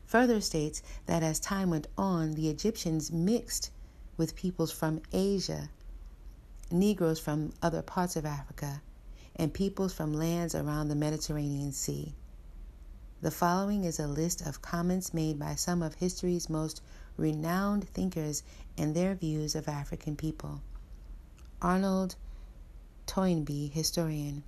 further 0.05 0.41
states 0.41 0.81
that 1.05 1.23
as 1.23 1.39
time 1.39 1.69
went 1.69 1.87
on, 1.97 2.33
the 2.33 2.49
Egyptians 2.49 3.11
mixed 3.11 3.71
with 4.15 4.35
peoples 4.35 4.71
from 4.71 5.01
Asia, 5.11 5.69
Negroes 6.73 7.19
from 7.19 7.53
other 7.61 7.83
parts 7.83 8.15
of 8.15 8.25
Africa, 8.25 8.81
and 9.35 9.53
peoples 9.53 9.93
from 9.93 10.11
lands 10.11 10.55
around 10.55 10.87
the 10.87 10.95
Mediterranean 10.95 11.71
Sea. 11.71 12.15
The 13.21 13.29
following 13.29 13.83
is 13.83 13.99
a 13.99 14.07
list 14.07 14.41
of 14.41 14.63
comments 14.63 15.13
made 15.13 15.37
by 15.37 15.53
some 15.53 15.83
of 15.83 15.93
history's 15.93 16.49
most 16.49 16.81
renowned 17.15 17.87
thinkers 17.89 18.41
and 18.75 18.95
their 18.95 19.13
views 19.13 19.53
of 19.53 19.67
African 19.67 20.15
people. 20.15 20.61
Arnold 21.61 22.15
Toynbee, 23.05 23.69
historian. 23.69 24.41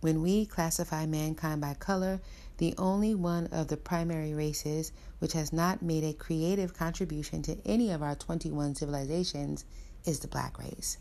When 0.00 0.22
we 0.22 0.46
classify 0.46 1.04
mankind 1.04 1.60
by 1.60 1.74
color, 1.74 2.22
the 2.56 2.74
only 2.78 3.14
one 3.14 3.48
of 3.48 3.68
the 3.68 3.76
primary 3.76 4.32
races 4.32 4.92
which 5.18 5.34
has 5.34 5.52
not 5.52 5.82
made 5.82 6.04
a 6.04 6.14
creative 6.14 6.72
contribution 6.72 7.42
to 7.42 7.58
any 7.66 7.90
of 7.90 8.02
our 8.02 8.14
21 8.14 8.76
civilizations 8.76 9.66
is 10.06 10.20
the 10.20 10.28
black 10.28 10.58
race. 10.58 10.96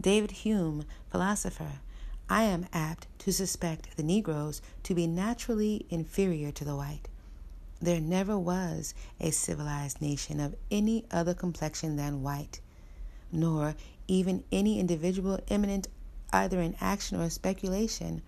David 0.00 0.30
Hume, 0.30 0.84
philosopher, 1.10 1.80
I 2.28 2.42
am 2.42 2.66
apt 2.72 3.06
to 3.20 3.32
suspect 3.32 3.96
the 3.96 4.02
Negroes 4.02 4.60
to 4.82 4.94
be 4.94 5.06
naturally 5.06 5.86
inferior 5.90 6.52
to 6.52 6.64
the 6.64 6.76
white. 6.76 7.08
There 7.80 8.00
never 8.00 8.38
was 8.38 8.94
a 9.20 9.30
civilized 9.30 10.00
nation 10.00 10.40
of 10.40 10.56
any 10.70 11.04
other 11.10 11.34
complexion 11.34 11.96
than 11.96 12.22
white 12.22 12.60
nor 13.32 13.74
even 14.08 14.44
any 14.52 14.78
individual 14.78 15.38
eminent 15.48 15.88
either 16.32 16.60
in 16.60 16.76
action 16.80 17.20
or 17.20 17.30
speculation, 17.30 18.22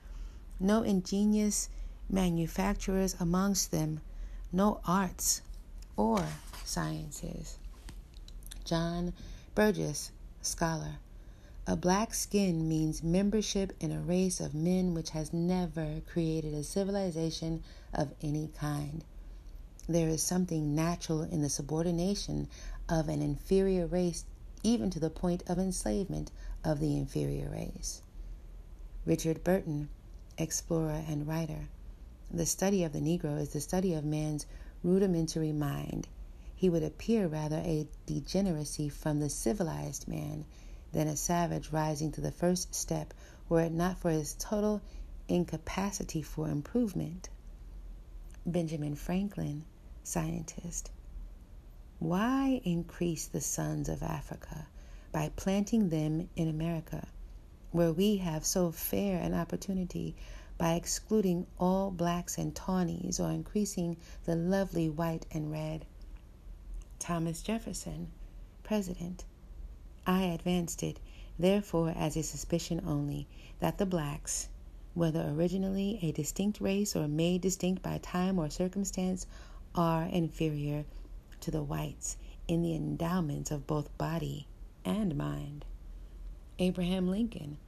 no 0.60 0.82
ingenious 0.82 1.68
manufacturers 2.08 3.16
amongst 3.20 3.70
them, 3.70 4.00
no 4.52 4.80
arts 4.86 5.42
or 5.96 6.24
sciences. 6.64 7.58
John 8.64 9.12
Burgess, 9.54 10.10
scholar. 10.48 10.98
A 11.66 11.76
black 11.76 12.14
skin 12.14 12.66
means 12.66 13.02
membership 13.02 13.74
in 13.78 13.92
a 13.92 14.00
race 14.00 14.40
of 14.40 14.54
men 14.54 14.94
which 14.94 15.10
has 15.10 15.32
never 15.32 16.00
created 16.10 16.54
a 16.54 16.64
civilization 16.64 17.62
of 17.92 18.14
any 18.22 18.48
kind. 18.58 19.04
There 19.86 20.08
is 20.08 20.22
something 20.22 20.74
natural 20.74 21.22
in 21.22 21.42
the 21.42 21.48
subordination 21.48 22.48
of 22.88 23.08
an 23.08 23.20
inferior 23.20 23.86
race, 23.86 24.24
even 24.62 24.88
to 24.90 24.98
the 24.98 25.10
point 25.10 25.42
of 25.46 25.58
enslavement 25.58 26.30
of 26.64 26.80
the 26.80 26.96
inferior 26.96 27.50
race. 27.50 28.02
Richard 29.04 29.44
Burton, 29.44 29.88
explorer 30.38 31.04
and 31.06 31.26
writer. 31.26 31.68
The 32.30 32.46
study 32.46 32.84
of 32.84 32.92
the 32.92 33.00
Negro 33.00 33.38
is 33.38 33.50
the 33.50 33.60
study 33.60 33.94
of 33.94 34.04
man's 34.04 34.46
rudimentary 34.82 35.52
mind. 35.52 36.08
He 36.58 36.68
would 36.68 36.82
appear 36.82 37.28
rather 37.28 37.58
a 37.58 37.86
degeneracy 38.04 38.88
from 38.88 39.20
the 39.20 39.30
civilized 39.30 40.08
man 40.08 40.44
than 40.90 41.06
a 41.06 41.14
savage 41.14 41.70
rising 41.70 42.10
to 42.12 42.20
the 42.20 42.32
first 42.32 42.74
step 42.74 43.14
were 43.48 43.60
it 43.60 43.72
not 43.72 43.98
for 43.98 44.10
his 44.10 44.34
total 44.34 44.82
incapacity 45.28 46.20
for 46.20 46.50
improvement. 46.50 47.28
Benjamin 48.44 48.96
Franklin, 48.96 49.64
scientist. 50.02 50.90
Why 52.00 52.60
increase 52.64 53.26
the 53.26 53.40
sons 53.40 53.88
of 53.88 54.02
Africa 54.02 54.66
by 55.12 55.30
planting 55.36 55.90
them 55.90 56.28
in 56.34 56.48
America? 56.48 57.06
where 57.70 57.92
we 57.92 58.16
have 58.16 58.46
so 58.46 58.72
fair 58.72 59.20
an 59.20 59.34
opportunity 59.34 60.16
by 60.56 60.72
excluding 60.72 61.46
all 61.60 61.90
blacks 61.90 62.38
and 62.38 62.54
tawnies 62.54 63.20
or 63.20 63.30
increasing 63.30 63.94
the 64.24 64.34
lovely 64.34 64.88
white 64.88 65.26
and 65.30 65.50
red. 65.50 65.84
Thomas 66.98 67.42
Jefferson, 67.42 68.10
President. 68.62 69.24
I 70.06 70.24
advanced 70.24 70.82
it, 70.82 70.98
therefore, 71.38 71.92
as 71.96 72.16
a 72.16 72.22
suspicion 72.22 72.82
only, 72.86 73.26
that 73.60 73.78
the 73.78 73.86
blacks, 73.86 74.48
whether 74.94 75.28
originally 75.28 75.98
a 76.02 76.12
distinct 76.12 76.60
race 76.60 76.96
or 76.96 77.08
made 77.08 77.40
distinct 77.40 77.82
by 77.82 77.98
time 77.98 78.38
or 78.38 78.50
circumstance, 78.50 79.26
are 79.74 80.04
inferior 80.04 80.84
to 81.40 81.50
the 81.50 81.62
whites 81.62 82.16
in 82.48 82.62
the 82.62 82.74
endowments 82.74 83.50
of 83.50 83.66
both 83.66 83.96
body 83.98 84.46
and 84.84 85.16
mind. 85.16 85.64
Abraham 86.58 87.08
Lincoln, 87.08 87.58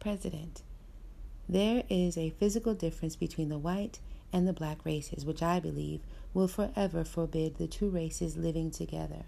President. 0.00 0.62
There 1.48 1.82
is 1.90 2.16
a 2.16 2.30
physical 2.30 2.74
difference 2.74 3.16
between 3.16 3.48
the 3.48 3.58
white 3.58 4.00
and 4.32 4.46
the 4.46 4.52
black 4.52 4.84
races, 4.84 5.24
which 5.24 5.42
I 5.42 5.60
believe 5.60 6.00
will 6.34 6.48
forever 6.48 7.04
forbid 7.04 7.56
the 7.56 7.66
two 7.66 7.88
races 7.88 8.36
living 8.36 8.70
together. 8.70 9.24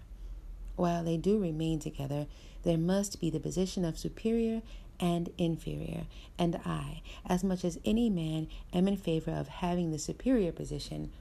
While 0.75 1.03
they 1.03 1.17
do 1.17 1.39
remain 1.39 1.79
together, 1.79 2.27
there 2.63 2.77
must 2.77 3.19
be 3.19 3.29
the 3.29 3.39
position 3.39 3.83
of 3.83 3.97
superior 3.97 4.61
and 4.99 5.29
inferior, 5.37 6.05
and 6.37 6.59
I, 6.65 7.01
as 7.25 7.43
much 7.43 7.65
as 7.65 7.79
any 7.83 8.09
man, 8.09 8.47
am 8.71 8.87
in 8.87 8.97
favor 8.97 9.31
of 9.31 9.47
having 9.47 9.91
the 9.91 9.99
superior 9.99 10.51
position 10.51 11.11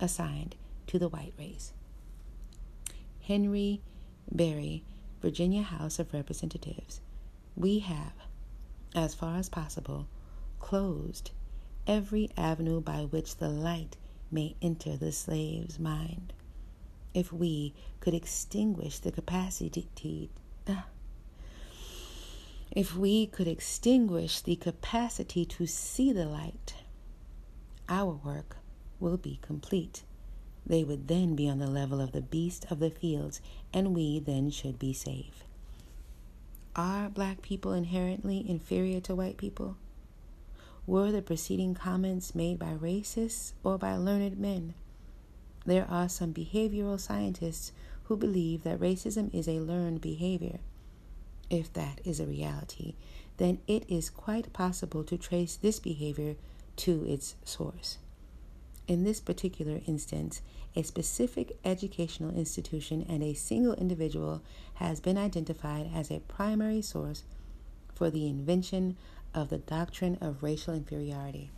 assigned 0.00 0.56
to 0.86 0.98
the 0.98 1.08
white 1.08 1.34
race. 1.38 1.72
Henry 3.20 3.82
Berry, 4.30 4.84
Virginia 5.20 5.62
House 5.62 5.98
of 5.98 6.12
Representatives. 6.12 7.00
We 7.56 7.80
have, 7.80 8.12
as 8.94 9.14
far 9.14 9.36
as 9.36 9.48
possible, 9.48 10.06
closed 10.60 11.30
every 11.88 12.30
avenue 12.36 12.80
by 12.80 13.06
which 13.06 13.38
the 13.38 13.48
light 13.48 13.96
may 14.30 14.54
enter 14.60 14.96
the 14.96 15.10
slave's 15.10 15.78
mind. 15.78 16.34
If 17.14 17.32
we 17.32 17.74
could 18.00 18.12
extinguish 18.12 18.98
the 18.98 19.10
capacity, 19.10 20.30
uh, 20.66 20.82
if 22.70 22.94
we 22.94 23.26
could 23.26 23.48
extinguish 23.48 24.42
the 24.42 24.56
capacity 24.56 25.46
to 25.46 25.66
see 25.66 26.12
the 26.12 26.26
light, 26.26 26.74
our 27.88 28.12
work 28.12 28.58
will 29.00 29.16
be 29.16 29.38
complete. 29.40 30.02
They 30.66 30.84
would 30.84 31.08
then 31.08 31.34
be 31.34 31.48
on 31.48 31.58
the 31.58 31.66
level 31.66 32.02
of 32.02 32.12
the 32.12 32.20
beast 32.20 32.66
of 32.70 32.78
the 32.78 32.90
fields, 32.90 33.40
and 33.72 33.94
we 33.94 34.20
then 34.20 34.50
should 34.50 34.78
be 34.78 34.92
safe. 34.92 35.44
Are 36.76 37.08
black 37.08 37.40
people 37.40 37.72
inherently 37.72 38.48
inferior 38.48 39.00
to 39.00 39.14
white 39.14 39.38
people? 39.38 39.78
Were 40.88 41.12
the 41.12 41.20
preceding 41.20 41.74
comments 41.74 42.34
made 42.34 42.58
by 42.58 42.72
racists 42.72 43.52
or 43.62 43.76
by 43.76 43.94
learned 43.96 44.38
men? 44.38 44.72
There 45.66 45.86
are 45.86 46.08
some 46.08 46.32
behavioral 46.32 46.98
scientists 46.98 47.72
who 48.04 48.16
believe 48.16 48.62
that 48.62 48.80
racism 48.80 49.28
is 49.34 49.46
a 49.46 49.60
learned 49.60 50.00
behavior. 50.00 50.60
If 51.50 51.70
that 51.74 52.00
is 52.06 52.20
a 52.20 52.26
reality, 52.26 52.94
then 53.36 53.58
it 53.66 53.84
is 53.86 54.08
quite 54.08 54.54
possible 54.54 55.04
to 55.04 55.18
trace 55.18 55.56
this 55.56 55.78
behavior 55.78 56.36
to 56.76 57.04
its 57.06 57.34
source. 57.44 57.98
In 58.86 59.04
this 59.04 59.20
particular 59.20 59.82
instance, 59.86 60.40
a 60.74 60.82
specific 60.82 61.58
educational 61.66 62.34
institution 62.34 63.04
and 63.06 63.22
a 63.22 63.34
single 63.34 63.74
individual 63.74 64.40
has 64.76 65.00
been 65.00 65.18
identified 65.18 65.90
as 65.94 66.10
a 66.10 66.20
primary 66.20 66.80
source 66.80 67.24
for 67.94 68.08
the 68.08 68.26
invention 68.26 68.96
of 69.34 69.48
the 69.48 69.58
doctrine 69.58 70.18
of 70.20 70.42
racial 70.42 70.74
inferiority. 70.74 71.50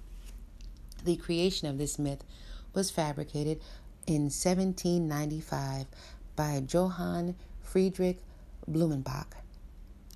The 1.05 1.17
creation 1.17 1.69
of 1.69 1.79
this 1.79 1.99
myth 1.99 2.25
was 2.75 2.91
fabricated 2.91 3.61
in 4.07 4.25
1795 4.25 5.87
by 6.37 6.63
Johann 6.69 7.37
Friedrich 7.63 8.21
Blumenbach, 8.69 9.33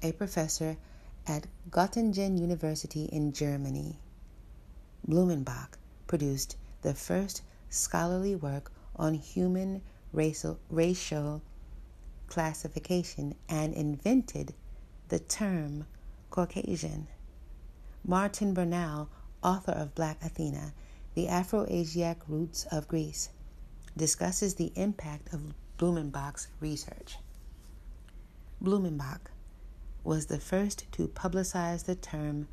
a 0.02 0.12
professor 0.12 0.76
at 1.26 1.46
Göttingen 1.70 2.38
University 2.38 3.04
in 3.06 3.32
Germany. 3.32 3.96
Blumenbach 5.08 5.78
produced 6.06 6.56
the 6.82 6.94
first 6.94 7.42
scholarly 7.70 8.34
work 8.34 8.70
on 8.96 9.14
human 9.14 9.82
racial, 10.12 10.58
racial 10.70 11.42
classification 12.28 13.34
and 13.48 13.74
invented 13.74 14.54
the 15.08 15.18
term 15.18 15.86
Caucasian. 16.30 17.06
Martin 18.06 18.52
Bernal, 18.52 19.08
author 19.42 19.72
of 19.72 19.94
Black 19.94 20.22
Athena, 20.22 20.74
The 21.14 21.26
Afro-Asiatic 21.26 22.22
Roots 22.28 22.66
of 22.70 22.86
Greece, 22.86 23.30
discusses 23.96 24.56
the 24.56 24.72
impact 24.74 25.32
of 25.32 25.54
Blumenbach's 25.78 26.48
research. 26.60 27.16
Blumenbach 28.62 29.30
was 30.02 30.26
the 30.26 30.38
first 30.38 30.84
to 30.92 31.08
publicize 31.08 31.86
the 31.86 31.94
term 31.94 32.46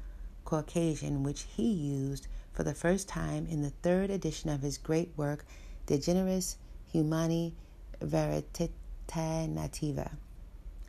Caucasian, 0.45 1.21
which 1.21 1.41
he 1.41 1.69
used 1.69 2.27
for 2.53 2.63
the 2.63 2.73
first 2.73 3.09
time 3.09 3.45
in 3.45 3.61
the 3.61 3.71
third 3.71 4.09
edition 4.09 4.49
of 4.49 4.61
his 4.61 4.77
great 4.77 5.11
work, 5.17 5.45
De 5.85 5.97
Generis 5.97 6.55
Humani 6.93 7.53
Varietate 7.99 8.69
Nativa, 9.09 10.11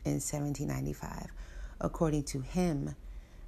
in 0.05 0.21
1795. 0.21 1.27
According 1.81 2.23
to 2.23 2.39
him, 2.39 2.95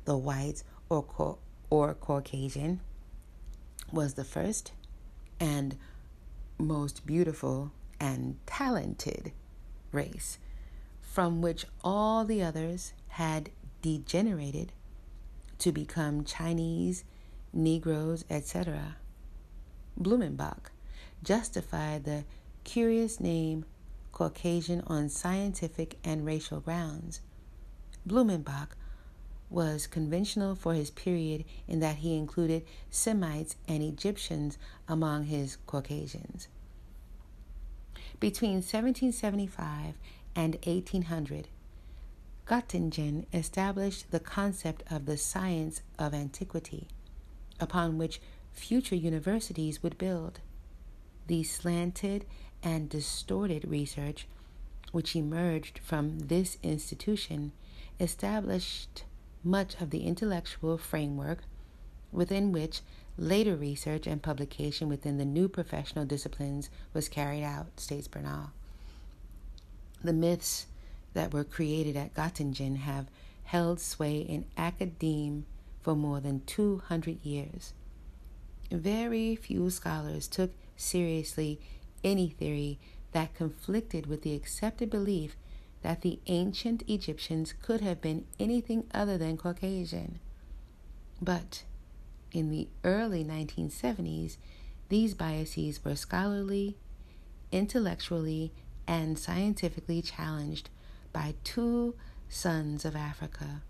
the 0.04 0.18
whites 0.18 0.66
or, 0.90 1.38
or 1.70 1.94
Caucasian 1.94 2.82
was 3.92 4.14
the 4.14 4.24
first 4.24 4.72
and 5.40 5.78
most 6.58 7.06
beautiful 7.06 7.72
and 8.00 8.38
talented 8.46 9.32
race 9.92 10.38
from 11.02 11.42
which 11.42 11.66
all 11.84 12.26
the 12.26 12.44
others 12.44 12.94
had 13.10 13.50
degenerated 13.82 14.74
to 15.60 15.72
become 15.72 16.24
Chinese 16.26 17.04
Negroes, 17.54 18.26
etc. 18.30 18.98
Blumenbach 20.00 20.72
justified 21.24 22.04
the 22.04 22.26
curious 22.66 23.20
name 23.20 23.64
Caucasian 24.12 24.82
on 24.88 25.08
scientific 25.08 25.98
and 26.04 26.26
racial 26.26 26.60
grounds. 26.60 27.22
Blumenbach 28.08 28.70
was 29.50 29.88
conventional 29.88 30.56
for 30.56 30.74
his 30.74 30.90
period 30.92 31.46
in 31.68 31.80
that 31.80 31.98
he 31.98 32.18
included 32.18 32.66
Semites 32.90 33.56
and 33.68 33.84
Egyptians 33.84 34.58
among 34.88 35.26
his 35.26 35.58
Caucasians. 35.68 36.48
Between 38.20 38.56
1775 38.56 39.96
and 40.36 40.56
1800, 40.66 41.48
Göttingen 42.48 43.26
established 43.34 44.12
the 44.12 44.20
concept 44.20 44.84
of 44.92 45.06
the 45.06 45.18
science 45.18 45.82
of 45.98 46.14
antiquity 46.14 46.88
upon 47.60 47.98
which 47.98 48.22
future 48.52 48.96
universities 48.96 49.82
would 49.82 49.98
build. 49.98 50.40
The 51.28 51.44
slanted 51.44 52.26
and 52.62 52.90
distorted 52.90 53.68
research 53.68 54.28
which 54.92 55.16
emerged 55.16 55.80
from 55.80 56.20
this 56.20 56.58
institution 56.64 57.52
established 58.00 59.04
much 59.46 59.80
of 59.80 59.92
the 59.92 60.06
intellectual 60.06 60.78
framework 60.78 61.44
within 62.12 62.52
which 62.52 62.82
later 63.18 63.56
research 63.56 64.08
and 64.08 64.22
publication 64.22 64.90
within 64.90 65.18
the 65.18 65.26
new 65.26 65.48
professional 65.48 66.06
disciplines 66.06 66.70
was 66.94 67.08
carried 67.08 67.44
out, 67.44 67.80
states 67.80 68.08
Bernal. 68.08 68.52
The 70.04 70.14
myths 70.14 70.66
that 71.14 71.34
were 71.34 71.44
created 71.44 71.96
at 71.96 72.14
Göttingen 72.14 72.78
have 72.78 73.08
held 73.46 73.80
sway 73.80 74.18
in 74.18 74.46
academia 74.58 75.44
for 75.82 75.96
more 75.96 76.20
than 76.20 76.42
200 76.46 77.24
years. 77.24 77.74
Very 78.72 79.36
few 79.36 79.70
scholars 79.70 80.28
took 80.28 80.52
seriously 80.76 81.60
any 82.04 82.30
theory 82.30 82.80
that 83.12 83.36
conflicted 83.36 84.08
with 84.08 84.24
the 84.24 84.36
accepted 84.36 84.90
belief 84.90 85.38
that 85.86 86.02
the 86.02 86.18
ancient 86.26 86.82
Egyptians 86.88 87.54
could 87.62 87.80
have 87.80 88.02
been 88.02 88.26
anything 88.40 88.88
other 88.92 89.20
than 89.20 89.38
Caucasian. 89.38 90.18
But 91.22 91.64
in 92.32 92.50
the 92.50 92.70
early 92.84 93.24
1970s, 93.24 94.38
these 94.90 95.14
biases 95.14 95.86
were 95.86 95.96
scholarly, 95.96 96.76
intellectually, 97.52 98.52
and 98.88 99.20
scientifically 99.20 100.02
challenged 100.02 100.72
by 101.14 101.36
two 101.44 101.94
sons 102.30 102.84
of 102.84 102.96
Africa 102.96 103.62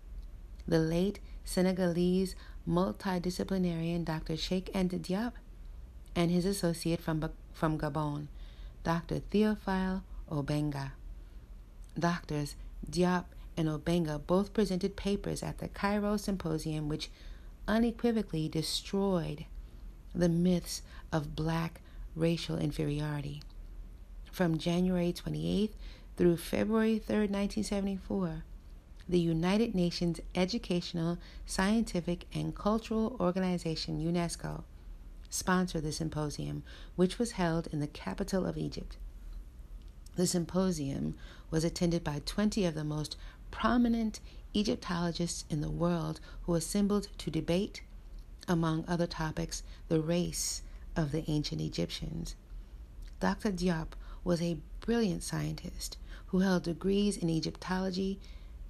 the 0.66 0.78
late 0.78 1.20
Senegalese 1.44 2.34
multidisciplinarian 2.66 4.06
Dr. 4.06 4.38
Cheikh 4.38 4.72
Anta 4.72 4.98
Diop 4.98 5.32
and 6.14 6.30
his 6.30 6.46
associate 6.46 7.02
from, 7.02 7.30
from 7.52 7.78
Gabon, 7.78 8.28
Dr. 8.84 9.20
Theophile 9.20 10.02
Obenga. 10.30 10.92
Doctors 11.98 12.56
Diop 12.90 13.24
and 13.56 13.68
Obenga 13.68 14.18
both 14.26 14.52
presented 14.52 14.96
papers 14.96 15.42
at 15.42 15.58
the 15.58 15.68
Cairo 15.68 16.16
Symposium 16.16 16.88
which 16.88 17.10
unequivocally 17.66 18.48
destroyed 18.48 19.46
the 20.14 20.28
myths 20.28 20.82
of 21.12 21.34
black 21.34 21.80
racial 22.14 22.58
inferiority. 22.58 23.42
From 24.30 24.58
January 24.58 25.12
28th 25.12 25.72
through 26.16 26.36
February 26.36 26.98
3, 26.98 27.16
1974, 27.16 28.44
the 29.08 29.18
United 29.18 29.74
Nations 29.74 30.20
Educational, 30.34 31.18
Scientific, 31.44 32.26
and 32.34 32.54
Cultural 32.54 33.16
Organization, 33.20 34.00
UNESCO, 34.00 34.64
sponsored 35.28 35.84
the 35.84 35.92
symposium, 35.92 36.62
which 36.96 37.18
was 37.18 37.32
held 37.32 37.68
in 37.68 37.80
the 37.80 37.86
capital 37.86 38.46
of 38.46 38.58
Egypt. 38.58 38.96
The 40.16 40.26
symposium 40.26 41.14
was 41.50 41.62
attended 41.62 42.02
by 42.02 42.22
20 42.24 42.64
of 42.64 42.74
the 42.74 42.84
most 42.84 43.16
prominent 43.50 44.20
Egyptologists 44.54 45.44
in 45.50 45.60
the 45.60 45.70
world 45.70 46.20
who 46.42 46.54
assembled 46.54 47.08
to 47.18 47.30
debate, 47.30 47.82
among 48.48 48.86
other 48.88 49.06
topics, 49.06 49.62
the 49.88 50.00
race 50.00 50.62
of 50.96 51.12
the 51.12 51.24
ancient 51.30 51.60
Egyptians. 51.60 52.34
Dr. 53.20 53.52
Diop 53.52 53.88
was 54.24 54.40
a 54.40 54.58
brilliant 54.80 55.22
scientist 55.22 55.98
who 56.28 56.38
held 56.40 56.62
degrees 56.62 57.18
in 57.18 57.28
Egyptology, 57.28 58.18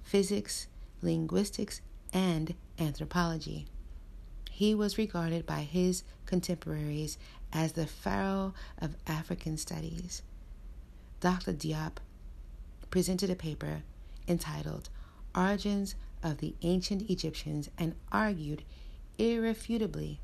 physics, 0.03 0.67
linguistics, 1.01 1.81
and 2.11 2.55
anthropology. 2.77 3.67
He 4.51 4.75
was 4.75 4.97
regarded 4.97 5.45
by 5.45 5.61
his 5.61 6.03
contemporaries 6.25 7.17
as 7.53 7.71
the 7.71 7.87
pharaoh 7.87 8.53
of 8.79 8.97
African 9.07 9.57
studies. 9.57 10.23
Dr. 11.19 11.53
Diop 11.53 11.97
presented 12.91 13.29
a 13.29 13.35
paper 13.35 13.81
entitled 14.27 14.89
Origins 15.35 15.95
of 16.21 16.37
the 16.37 16.53
Ancient 16.61 17.09
Egyptians 17.09 17.69
and 17.77 17.95
argued 18.11 18.63
irrefutably 19.17 20.19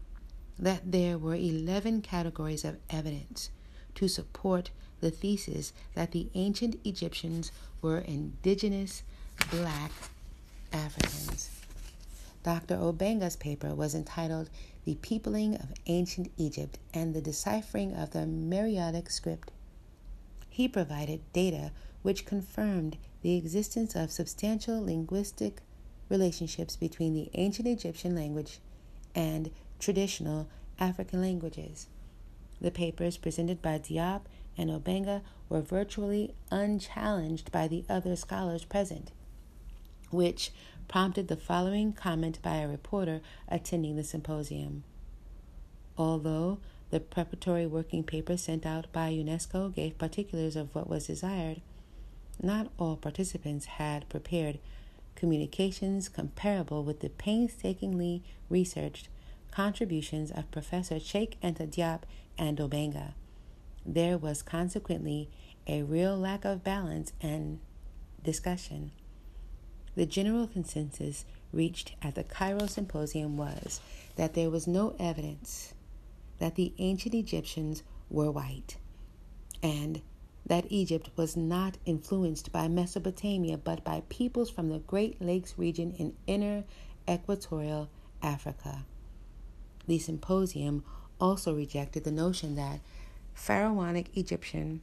that 0.60 0.91
there 0.91 1.18
were 1.18 1.36
11 1.36 2.02
categories 2.02 2.64
of 2.64 2.78
evidence 2.89 3.50
to 3.96 4.08
support 4.08 4.70
the 5.02 5.12
thesis 5.12 5.74
that 5.96 6.12
the 6.12 6.30
ancient 6.36 6.76
Egyptians 6.84 7.52
were 7.82 8.00
indigenous 8.00 9.04
black 9.50 9.91
Africans. 10.72 11.50
Dr. 12.44 12.76
Obenga's 12.76 13.36
paper 13.36 13.74
was 13.74 13.96
entitled 13.96 14.50
The 14.86 14.96
Peopling 14.96 15.56
of 15.56 15.74
Ancient 15.88 16.32
Egypt 16.38 16.78
and 16.94 17.14
the 17.14 17.22
Deciphering 17.22 17.96
of 17.96 18.12
the 18.12 18.26
Meroitic 18.26 19.10
Script. 19.10 19.53
He 20.54 20.68
provided 20.68 21.22
data 21.34 21.72
which 22.04 22.28
confirmed 22.28 22.97
the 23.24 23.36
existence 23.36 23.95
of 23.95 24.12
substantial 24.12 24.86
linguistic 24.86 25.64
relationships 26.10 26.76
between 26.76 27.16
the 27.16 27.32
ancient 27.34 27.68
Egyptian 27.68 28.14
language 28.14 28.60
and 29.16 29.49
traditional 29.80 30.47
African 30.78 31.22
languages. 31.22 31.88
The 32.62 32.70
papers 32.70 33.18
presented 33.18 33.64
by 33.64 33.80
Diop 33.80 34.26
and 34.56 34.70
Obenga 34.70 35.24
were 35.49 35.62
virtually 35.62 36.36
unchallenged 36.51 37.51
by 37.51 37.68
the 37.68 37.84
other 37.89 38.16
scholars 38.16 38.64
present 38.64 39.12
which 40.12 40.51
prompted 40.88 41.30
the 41.30 41.36
following 41.36 41.93
comment 41.93 42.39
by 42.43 42.58
a 42.58 42.68
reporter 42.68 43.22
attending 43.47 43.95
the 43.95 44.04
symposium. 44.04 44.84
Although 45.97 46.60
the 46.94 47.00
preparatory 47.00 47.66
working 47.66 48.04
paper 48.04 48.38
sent 48.38 48.68
out 48.68 48.86
by 48.94 49.12
UNESCO 49.12 49.74
gave 49.74 49.98
particulars 49.98 50.56
of 50.56 50.76
what 50.76 50.88
was 50.88 51.08
desired, 51.08 51.60
not 52.39 52.72
all 52.78 52.96
participants 52.96 53.66
had 53.66 54.08
prepared 54.10 54.60
communications 55.16 56.08
comparable 56.08 56.84
with 56.84 57.00
the 57.00 57.10
painstakingly 57.10 58.22
researched 58.48 59.10
contributions 59.50 60.30
of 60.30 60.52
Professor 60.52 61.00
Cheikh 61.00 61.36
Anta 61.41 61.68
Diop 61.68 62.02
and 62.38 62.60
Obenga. 62.60 63.14
There 63.84 64.20
was 64.20 64.44
consequently 64.44 65.32
a 65.66 65.82
real 65.82 66.16
lack 66.16 66.46
of 66.46 66.64
balance 66.64 67.12
and 67.20 67.60
discussion. 68.24 68.91
The 69.96 70.06
general 70.06 70.46
consensus 70.46 71.26
reached 71.52 71.96
at 72.04 72.14
the 72.14 72.24
Cairo 72.24 72.68
Symposium 72.68 73.36
was 73.36 73.80
that 74.16 74.36
there 74.36 74.52
was 74.52 74.68
no 74.68 74.96
evidence 75.00 75.74
that 76.44 76.56
the 76.56 76.74
ancient 76.78 77.16
Egyptians 77.16 77.84
were 78.10 78.30
white, 78.30 78.76
and 79.64 80.02
that 80.46 80.66
Egypt 80.68 81.10
was 81.16 81.38
not 81.38 81.78
influenced 81.86 82.52
by 82.52 82.68
Mesopotamia 82.68 83.58
but 83.58 83.82
by 83.86 84.04
peoples 84.10 84.50
from 84.50 84.68
the 84.68 84.80
Great 84.80 85.22
Lakes 85.22 85.54
region 85.58 85.94
in 85.94 86.14
inner 86.28 86.66
equatorial 87.08 87.89
Africa. 88.22 88.84
The 89.88 90.00
symposium 90.00 90.84
also 91.18 91.56
rejected 91.56 92.04
the 92.04 92.12
notion 92.12 92.58
that 92.58 92.82
Pharaonic 93.34 94.10
Egyptian, 94.18 94.82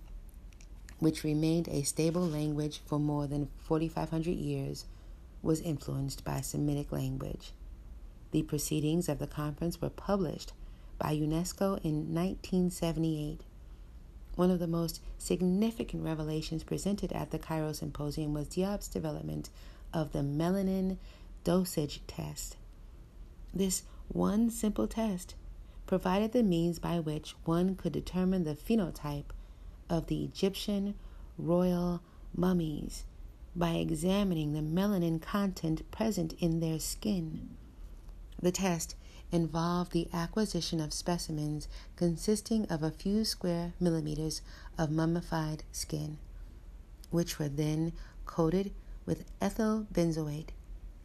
which 0.98 1.24
remained 1.24 1.68
a 1.68 1.82
stable 1.82 2.26
language 2.26 2.80
for 2.86 2.98
more 2.98 3.26
than 3.26 3.50
4,500 3.58 4.30
years, 4.30 4.86
was 5.42 5.60
influenced 5.60 6.24
by 6.24 6.40
Semitic 6.40 6.90
language. 6.90 7.52
The 8.30 8.44
proceedings 8.44 9.10
of 9.10 9.18
the 9.18 9.26
conference 9.26 9.78
were 9.82 9.90
published 9.90 10.54
by 11.00 11.16
UNESCO 11.16 11.80
in 11.82 12.14
1978. 12.14 13.40
One 14.36 14.50
of 14.50 14.60
the 14.60 14.68
most 14.68 15.00
significant 15.18 16.04
revelations 16.04 16.62
presented 16.62 17.12
at 17.12 17.30
the 17.32 17.38
Cairo 17.38 17.72
Symposium 17.72 18.32
was 18.32 18.48
Diop's 18.48 18.86
development 18.86 19.50
of 19.92 20.12
the 20.12 20.20
melanin 20.20 20.98
dosage 21.42 22.00
test. 22.06 22.56
This 23.52 23.82
one 24.08 24.50
simple 24.50 24.86
test 24.86 25.34
provided 25.86 26.32
the 26.32 26.42
means 26.42 26.78
by 26.78 27.00
which 27.00 27.34
one 27.44 27.74
could 27.74 27.92
determine 27.92 28.44
the 28.44 28.54
phenotype 28.54 29.32
of 29.88 30.06
the 30.06 30.22
Egyptian 30.22 30.94
royal 31.36 32.00
mummies 32.36 33.04
by 33.56 33.70
examining 33.70 34.52
the 34.52 34.60
melanin 34.60 35.20
content 35.20 35.90
present 35.90 36.34
in 36.38 36.60
their 36.60 36.78
skin. 36.78 37.56
The 38.40 38.52
test 38.52 38.94
involved 39.32 39.92
the 39.92 40.08
acquisition 40.12 40.80
of 40.80 40.92
specimens 40.92 41.68
consisting 41.96 42.64
of 42.66 42.82
a 42.82 42.90
few 42.90 43.24
square 43.24 43.72
millimeters 43.78 44.42
of 44.76 44.90
mummified 44.90 45.62
skin, 45.72 46.18
which 47.10 47.38
were 47.38 47.48
then 47.48 47.92
coated 48.26 48.72
with 49.06 49.24
ethyl 49.40 49.86
benzoate 49.92 50.50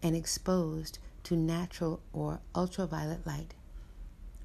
and 0.01 0.15
exposed 0.15 0.99
to 1.23 1.36
natural 1.36 2.01
or 2.13 2.39
ultraviolet 2.55 3.26
light. 3.26 3.53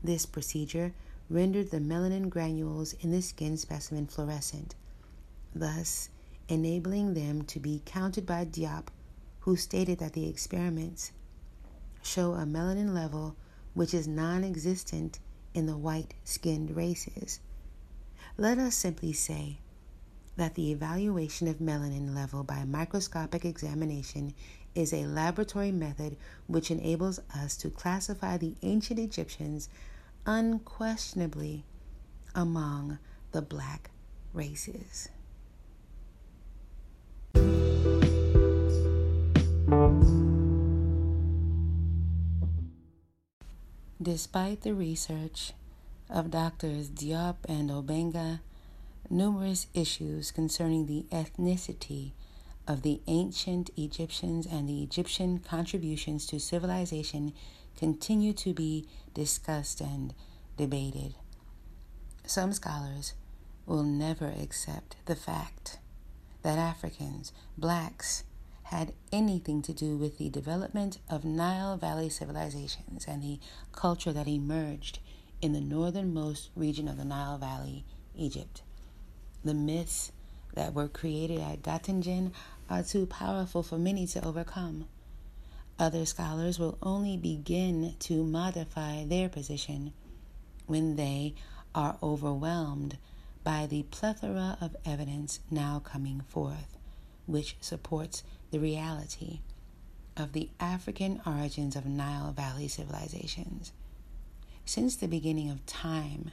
This 0.02 0.24
procedure 0.24 0.94
rendered 1.28 1.70
the 1.70 1.78
melanin 1.78 2.28
granules 2.28 2.94
in 2.94 3.10
the 3.10 3.22
skin 3.22 3.56
specimen 3.56 4.06
fluorescent. 4.06 4.74
Thus, 5.54 6.08
enabling 6.48 7.14
them 7.14 7.42
to 7.42 7.60
be 7.60 7.82
counted 7.84 8.26
by 8.26 8.44
Diop, 8.44 8.86
who 9.40 9.56
stated 9.56 9.98
that 9.98 10.14
the 10.14 10.28
experiments 10.28 11.12
show 12.02 12.32
a 12.32 12.44
melanin 12.44 12.94
level 12.94 13.36
which 13.74 13.94
is 13.94 14.08
non 14.08 14.44
existent 14.44 15.18
in 15.54 15.66
the 15.66 15.76
white 15.76 16.14
skinned 16.24 16.76
races. 16.76 17.40
Let 18.36 18.58
us 18.58 18.74
simply 18.74 19.12
say 19.12 19.58
that 20.36 20.54
the 20.54 20.70
evaluation 20.72 21.48
of 21.48 21.58
melanin 21.58 22.14
level 22.14 22.44
by 22.44 22.64
microscopic 22.64 23.44
examination 23.44 24.32
is 24.74 24.92
a 24.92 25.06
laboratory 25.06 25.72
method 25.72 26.16
which 26.46 26.70
enables 26.70 27.20
us 27.34 27.56
to 27.56 27.70
classify 27.70 28.36
the 28.36 28.54
ancient 28.62 28.98
Egyptians 28.98 29.68
unquestionably 30.26 31.64
among 32.34 32.98
the 33.32 33.42
black 33.42 33.90
races. 34.32 35.08
Despite 44.02 44.62
the 44.62 44.72
research 44.72 45.52
of 46.08 46.30
doctors 46.30 46.88
Diop 46.88 47.36
and 47.46 47.68
Obenga, 47.68 48.40
numerous 49.10 49.66
issues 49.74 50.30
concerning 50.30 50.86
the 50.86 51.04
ethnicity 51.12 52.12
of 52.66 52.80
the 52.80 53.02
ancient 53.08 53.68
Egyptians 53.76 54.46
and 54.46 54.66
the 54.66 54.82
Egyptian 54.82 55.38
contributions 55.38 56.24
to 56.28 56.40
civilization 56.40 57.34
continue 57.76 58.32
to 58.32 58.54
be 58.54 58.86
discussed 59.12 59.82
and 59.82 60.14
debated. 60.56 61.16
Some 62.24 62.54
scholars 62.54 63.12
will 63.66 63.82
never 63.82 64.28
accept 64.28 64.96
the 65.04 65.16
fact 65.16 65.78
that 66.42 66.58
Africans, 66.58 67.32
blacks, 67.58 68.24
had 68.70 68.92
anything 69.10 69.60
to 69.60 69.72
do 69.72 69.96
with 69.96 70.16
the 70.16 70.30
development 70.30 70.98
of 71.08 71.24
Nile 71.24 71.76
Valley 71.76 72.08
civilizations 72.08 73.04
and 73.08 73.20
the 73.20 73.40
culture 73.72 74.12
that 74.12 74.28
emerged 74.28 75.00
in 75.42 75.52
the 75.52 75.60
northernmost 75.60 76.50
region 76.54 76.86
of 76.86 76.96
the 76.96 77.04
Nile 77.04 77.36
Valley, 77.36 77.84
Egypt. 78.14 78.62
The 79.44 79.54
myths 79.54 80.12
that 80.54 80.72
were 80.72 80.86
created 80.86 81.40
at 81.40 81.62
Göttingen 81.62 82.30
are 82.68 82.84
too 82.84 83.06
powerful 83.06 83.64
for 83.64 83.76
many 83.76 84.06
to 84.06 84.24
overcome. 84.24 84.86
Other 85.76 86.06
scholars 86.06 86.60
will 86.60 86.78
only 86.80 87.16
begin 87.16 87.96
to 87.98 88.22
modify 88.22 89.04
their 89.04 89.28
position 89.28 89.92
when 90.66 90.94
they 90.94 91.34
are 91.74 91.98
overwhelmed 92.00 92.98
by 93.42 93.66
the 93.66 93.82
plethora 93.82 94.56
of 94.60 94.76
evidence 94.84 95.40
now 95.50 95.80
coming 95.84 96.20
forth, 96.20 96.76
which 97.26 97.56
supports 97.60 98.22
the 98.50 98.58
reality 98.58 99.40
of 100.16 100.32
the 100.32 100.50
African 100.58 101.20
origins 101.24 101.76
of 101.76 101.86
Nile 101.86 102.32
Valley 102.32 102.68
civilizations. 102.68 103.72
Since 104.64 104.96
the 104.96 105.08
beginning 105.08 105.50
of 105.50 105.64
time, 105.66 106.32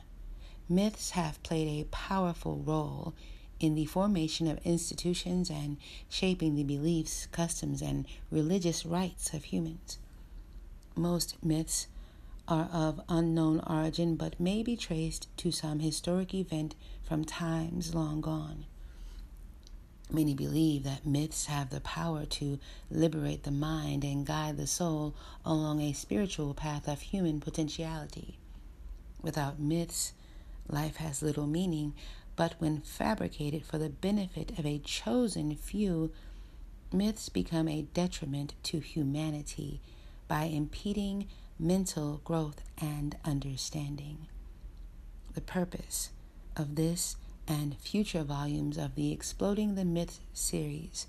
myths 0.68 1.12
have 1.12 1.42
played 1.44 1.68
a 1.68 1.88
powerful 1.90 2.58
role 2.58 3.14
in 3.60 3.76
the 3.76 3.86
formation 3.86 4.48
of 4.48 4.60
institutions 4.64 5.50
and 5.50 5.78
shaping 6.10 6.56
the 6.56 6.64
beliefs, 6.64 7.28
customs, 7.32 7.82
and 7.82 8.06
religious 8.32 8.86
rites 8.86 9.34
of 9.34 9.46
humans. 9.46 9.98
Most 10.96 11.44
myths 11.44 11.88
are 12.48 12.70
of 12.72 13.02
unknown 13.10 13.60
origin 13.68 14.16
but 14.16 14.40
may 14.40 14.64
be 14.64 14.76
traced 14.76 15.28
to 15.38 15.52
some 15.52 15.80
historic 15.80 16.34
event 16.34 16.76
from 17.04 17.26
times 17.26 17.94
long 17.94 18.22
gone. 18.22 18.66
Many 20.10 20.34
believe 20.34 20.84
that 20.84 21.06
myths 21.06 21.48
have 21.48 21.70
the 21.70 21.82
power 21.82 22.26
to 22.26 22.60
liberate 22.90 23.44
the 23.44 23.52
mind 23.52 24.06
and 24.06 24.26
guide 24.26 24.56
the 24.56 24.68
soul 24.68 25.14
along 25.44 25.82
a 25.82 25.92
spiritual 25.94 26.54
path 26.54 26.88
of 26.88 27.02
human 27.02 27.42
potentiality. 27.42 28.38
Without 29.22 29.60
myths, 29.60 30.14
life 30.70 30.98
has 30.98 31.22
little 31.22 31.48
meaning, 31.48 31.94
but 32.38 32.56
when 32.60 32.80
fabricated 32.80 33.66
for 33.66 33.78
the 33.78 33.90
benefit 33.90 34.58
of 34.58 34.66
a 34.66 34.80
chosen 34.80 35.56
few, 35.56 36.12
myths 36.94 37.28
become 37.28 37.68
a 37.68 37.82
detriment 37.82 38.54
to 38.64 38.80
humanity 38.80 39.82
by 40.30 40.44
impeding 40.44 41.28
mental 41.60 42.22
growth 42.24 42.62
and 42.78 43.18
understanding. 43.26 44.28
The 45.34 45.42
purpose 45.42 46.12
of 46.56 46.76
this 46.76 47.18
and 47.48 47.78
future 47.78 48.24
volumes 48.24 48.78
of 48.78 48.96
the 48.96 49.12
Exploding 49.12 49.76
the 49.76 49.86
Myth 49.86 50.20
series 50.34 51.08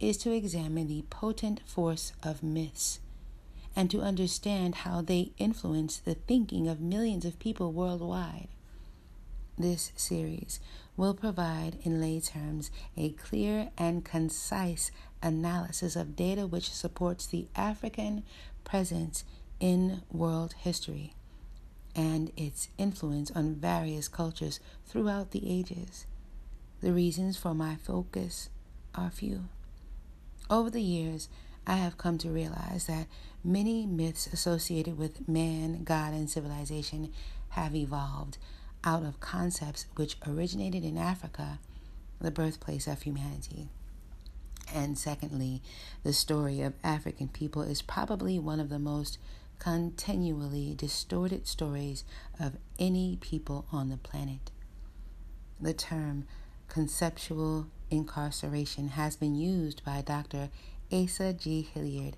is 0.00 0.16
to 0.18 0.32
examine 0.32 0.88
the 0.88 1.04
potent 1.10 1.60
force 1.66 2.12
of 2.22 2.42
myths 2.42 3.00
and 3.76 3.90
to 3.90 4.00
understand 4.02 4.76
how 4.76 5.00
they 5.00 5.30
influence 5.38 5.98
the 5.98 6.14
thinking 6.14 6.66
of 6.68 6.80
millions 6.80 7.24
of 7.24 7.38
people 7.38 7.72
worldwide. 7.72 8.48
This 9.56 9.92
series 9.96 10.60
will 10.96 11.14
provide, 11.14 11.78
in 11.82 12.00
lay 12.00 12.20
terms, 12.20 12.70
a 12.96 13.10
clear 13.10 13.70
and 13.78 14.04
concise 14.04 14.90
analysis 15.22 15.96
of 15.96 16.16
data 16.16 16.46
which 16.46 16.72
supports 16.72 17.26
the 17.26 17.46
African 17.56 18.24
presence 18.64 19.24
in 19.60 20.02
world 20.10 20.54
history 20.54 21.14
and 21.98 22.30
its 22.36 22.68
influence 22.78 23.28
on 23.32 23.56
various 23.56 24.06
cultures 24.06 24.60
throughout 24.86 25.32
the 25.32 25.50
ages. 25.50 26.06
The 26.80 26.92
reasons 26.92 27.36
for 27.36 27.54
my 27.54 27.74
focus 27.74 28.50
are 28.94 29.10
few. 29.10 29.48
Over 30.48 30.70
the 30.70 30.80
years, 30.80 31.28
I 31.66 31.74
have 31.74 31.98
come 31.98 32.16
to 32.18 32.30
realize 32.30 32.86
that 32.86 33.08
many 33.42 33.84
myths 33.84 34.28
associated 34.28 34.96
with 34.96 35.28
man, 35.28 35.82
God, 35.82 36.14
and 36.14 36.30
civilization 36.30 37.12
have 37.50 37.74
evolved 37.74 38.38
out 38.84 39.02
of 39.02 39.18
concepts 39.18 39.86
which 39.96 40.18
originated 40.24 40.84
in 40.84 40.96
Africa, 40.96 41.58
the 42.20 42.30
birthplace 42.30 42.86
of 42.86 43.02
humanity. 43.02 43.70
And 44.72 44.96
secondly, 44.96 45.62
the 46.04 46.12
story 46.12 46.60
of 46.60 46.74
African 46.84 47.26
people 47.26 47.62
is 47.62 47.82
probably 47.82 48.38
one 48.38 48.60
of 48.60 48.68
the 48.68 48.78
most 48.78 49.18
continually 49.58 50.74
distorted 50.74 51.46
stories 51.46 52.04
of 52.38 52.56
any 52.78 53.16
people 53.20 53.66
on 53.72 53.88
the 53.88 53.96
planet. 53.96 54.50
The 55.60 55.74
term 55.74 56.24
conceptual 56.68 57.66
incarceration 57.90 58.88
has 58.88 59.16
been 59.16 59.34
used 59.34 59.84
by 59.84 60.02
Dr. 60.02 60.50
Asa 60.92 61.32
G. 61.32 61.62
Hilliard 61.62 62.16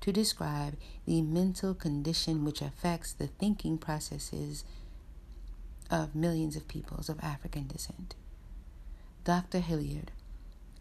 to 0.00 0.12
describe 0.12 0.76
the 1.06 1.22
mental 1.22 1.74
condition 1.74 2.44
which 2.44 2.62
affects 2.62 3.12
the 3.12 3.26
thinking 3.26 3.78
processes 3.78 4.64
of 5.90 6.14
millions 6.14 6.56
of 6.56 6.68
peoples 6.68 7.08
of 7.08 7.18
African 7.20 7.66
descent. 7.66 8.14
Dr. 9.24 9.60
Hilliard, 9.60 10.12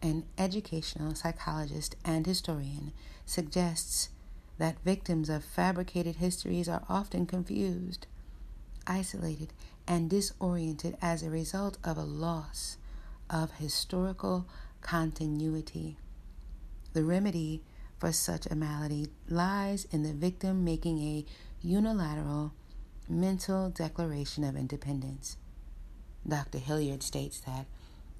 an 0.01 0.25
educational 0.37 1.15
psychologist 1.15 1.95
and 2.03 2.25
historian, 2.25 2.91
suggests 3.25 4.09
that 4.57 4.83
victims 4.83 5.29
of 5.29 5.43
fabricated 5.43 6.17
histories 6.17 6.69
are 6.69 6.83
often 6.87 7.25
confused, 7.25 8.07
isolated, 8.87 9.51
and 9.87 10.09
disoriented 10.09 10.97
as 11.01 11.21
a 11.21 11.29
result 11.29 11.77
of 11.83 11.97
a 11.97 12.03
loss 12.03 12.77
of 13.29 13.53
historical 13.53 14.47
continuity. 14.81 15.97
The 16.93 17.03
remedy 17.03 17.61
for 17.99 18.11
such 18.11 18.45
a 18.45 18.55
malady 18.55 19.07
lies 19.27 19.85
in 19.91 20.03
the 20.03 20.13
victim 20.13 20.63
making 20.63 20.99
a 20.99 21.25
unilateral 21.61 22.53
mental 23.07 23.69
declaration 23.69 24.43
of 24.43 24.55
independence. 24.55 25.37
Dr. 26.27 26.57
Hilliard 26.57 27.03
states 27.03 27.39
that 27.41 27.65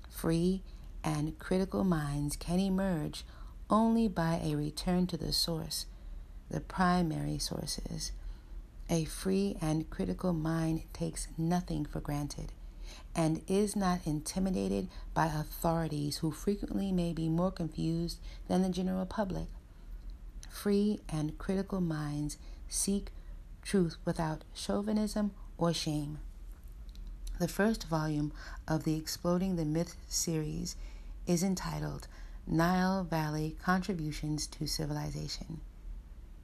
free 0.09 0.61
and 1.03 1.37
critical 1.39 1.83
minds 1.83 2.35
can 2.35 2.59
emerge 2.59 3.25
only 3.69 4.07
by 4.07 4.39
a 4.43 4.55
return 4.55 5.07
to 5.07 5.17
the 5.17 5.33
source, 5.33 5.85
the 6.49 6.61
primary 6.61 7.37
sources. 7.37 8.11
A 8.89 9.05
free 9.05 9.57
and 9.61 9.89
critical 9.89 10.33
mind 10.33 10.83
takes 10.93 11.27
nothing 11.37 11.85
for 11.85 11.99
granted 11.99 12.51
and 13.15 13.41
is 13.47 13.75
not 13.75 13.99
intimidated 14.05 14.87
by 15.13 15.25
authorities 15.25 16.17
who 16.17 16.31
frequently 16.31 16.91
may 16.91 17.13
be 17.13 17.29
more 17.29 17.51
confused 17.51 18.19
than 18.47 18.61
the 18.61 18.69
general 18.69 19.05
public. 19.05 19.47
Free 20.49 20.99
and 21.09 21.37
critical 21.37 21.81
minds 21.81 22.37
seek 22.67 23.11
truth 23.63 23.97
without 24.05 24.43
chauvinism 24.53 25.31
or 25.57 25.73
shame. 25.73 26.19
The 27.39 27.47
first 27.47 27.85
volume 27.85 28.31
of 28.67 28.83
the 28.83 28.95
Exploding 28.95 29.55
the 29.55 29.65
Myth 29.65 29.97
series 30.07 30.75
is 31.27 31.43
entitled 31.43 32.07
Nile 32.47 33.03
Valley 33.03 33.57
Contributions 33.61 34.47
to 34.47 34.67
Civilization. 34.67 35.61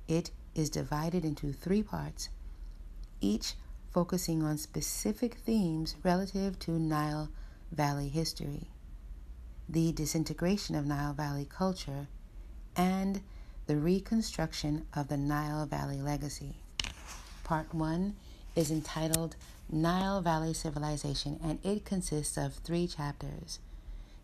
It 0.07 0.31
is 0.55 0.69
divided 0.69 1.23
into 1.23 1.53
three 1.53 1.83
parts, 1.83 2.29
each 3.19 3.55
focusing 3.91 4.43
on 4.43 4.57
specific 4.57 5.35
themes 5.35 5.95
relative 6.03 6.57
to 6.59 6.71
Nile 6.71 7.29
Valley 7.71 8.09
history, 8.09 8.67
the 9.67 9.91
disintegration 9.91 10.75
of 10.75 10.85
Nile 10.85 11.13
Valley 11.13 11.45
culture, 11.45 12.07
and 12.75 13.21
the 13.67 13.77
reconstruction 13.77 14.85
of 14.93 15.07
the 15.07 15.17
Nile 15.17 15.65
Valley 15.65 16.01
legacy. 16.01 16.55
Part 17.43 17.73
1 17.73 18.15
is 18.55 18.71
entitled 18.71 19.35
Nile 19.69 20.21
Valley 20.21 20.53
Civilization 20.53 21.39
and 21.43 21.59
it 21.63 21.85
consists 21.85 22.37
of 22.37 22.55
three 22.55 22.87
chapters. 22.87 23.59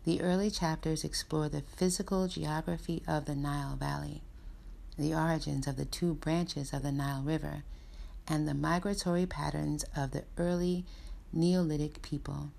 The 0.04 0.20
early 0.20 0.50
chapters 0.50 1.04
explore 1.04 1.48
the 1.48 1.62
physical 1.76 2.28
geography 2.28 3.02
of 3.06 3.24
the 3.24 3.34
Nile 3.34 3.76
Valley, 3.76 4.22
the 4.98 5.14
origins 5.14 5.66
of 5.66 5.76
the 5.76 5.84
two 5.84 6.14
branches 6.14 6.72
of 6.72 6.82
the 6.82 6.92
Nile 6.92 7.22
River, 7.22 7.62
and 8.26 8.46
the 8.46 8.54
migratory 8.54 9.26
patterns 9.26 9.84
of 9.96 10.10
the 10.10 10.24
early 10.36 10.84
Neolithic 11.32 12.02
people. 12.02 12.50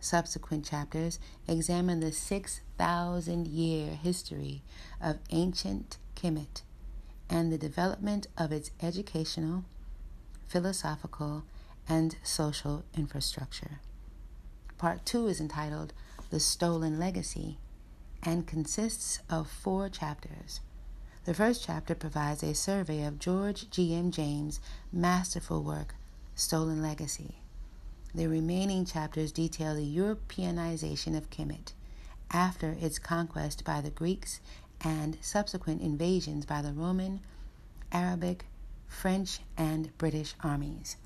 Subsequent 0.00 0.64
chapters 0.64 1.18
examine 1.48 2.00
the 2.00 2.12
6,000 2.12 3.46
year 3.46 3.94
history 3.94 4.62
of 5.00 5.18
ancient 5.30 5.96
Kemet 6.14 6.62
and 7.30 7.50
the 7.50 7.58
development 7.58 8.26
of 8.36 8.52
its 8.52 8.70
educational, 8.82 9.64
philosophical, 10.46 11.44
and 11.88 12.16
social 12.22 12.84
infrastructure. 12.96 13.80
Part 14.76 15.06
2 15.06 15.28
is 15.28 15.40
entitled 15.40 15.92
The 16.30 16.40
Stolen 16.40 16.98
Legacy 16.98 17.58
and 18.22 18.46
consists 18.46 19.20
of 19.30 19.50
four 19.50 19.88
chapters. 19.88 20.60
The 21.24 21.32
first 21.32 21.64
chapter 21.64 21.94
provides 21.94 22.42
a 22.42 22.54
survey 22.54 23.02
of 23.02 23.18
George 23.18 23.70
G. 23.70 23.94
M. 23.94 24.10
James' 24.10 24.60
masterful 24.92 25.62
work, 25.62 25.94
Stolen 26.34 26.82
Legacy. 26.82 27.36
The 28.14 28.26
remaining 28.26 28.84
chapters 28.84 29.32
detail 29.32 29.74
the 29.74 29.96
Europeanization 29.96 31.16
of 31.16 31.30
Kemet 31.30 31.72
after 32.30 32.76
its 32.78 32.98
conquest 32.98 33.64
by 33.64 33.80
the 33.80 33.88
Greeks 33.88 34.40
and 34.82 35.16
subsequent 35.22 35.80
invasions 35.80 36.44
by 36.44 36.60
the 36.60 36.74
Roman, 36.74 37.20
Arabic, 37.90 38.44
French, 38.86 39.40
and 39.56 39.96
British 39.96 40.34
armies. 40.42 40.98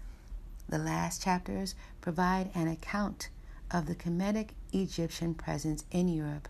The 0.68 0.78
last 0.78 1.22
chapters 1.22 1.76
provide 2.00 2.50
an 2.56 2.66
account 2.66 3.28
of 3.70 3.86
the 3.86 3.94
Kemetic 3.94 4.48
Egyptian 4.72 5.34
presence 5.34 5.84
in 5.92 6.08
Europe, 6.08 6.48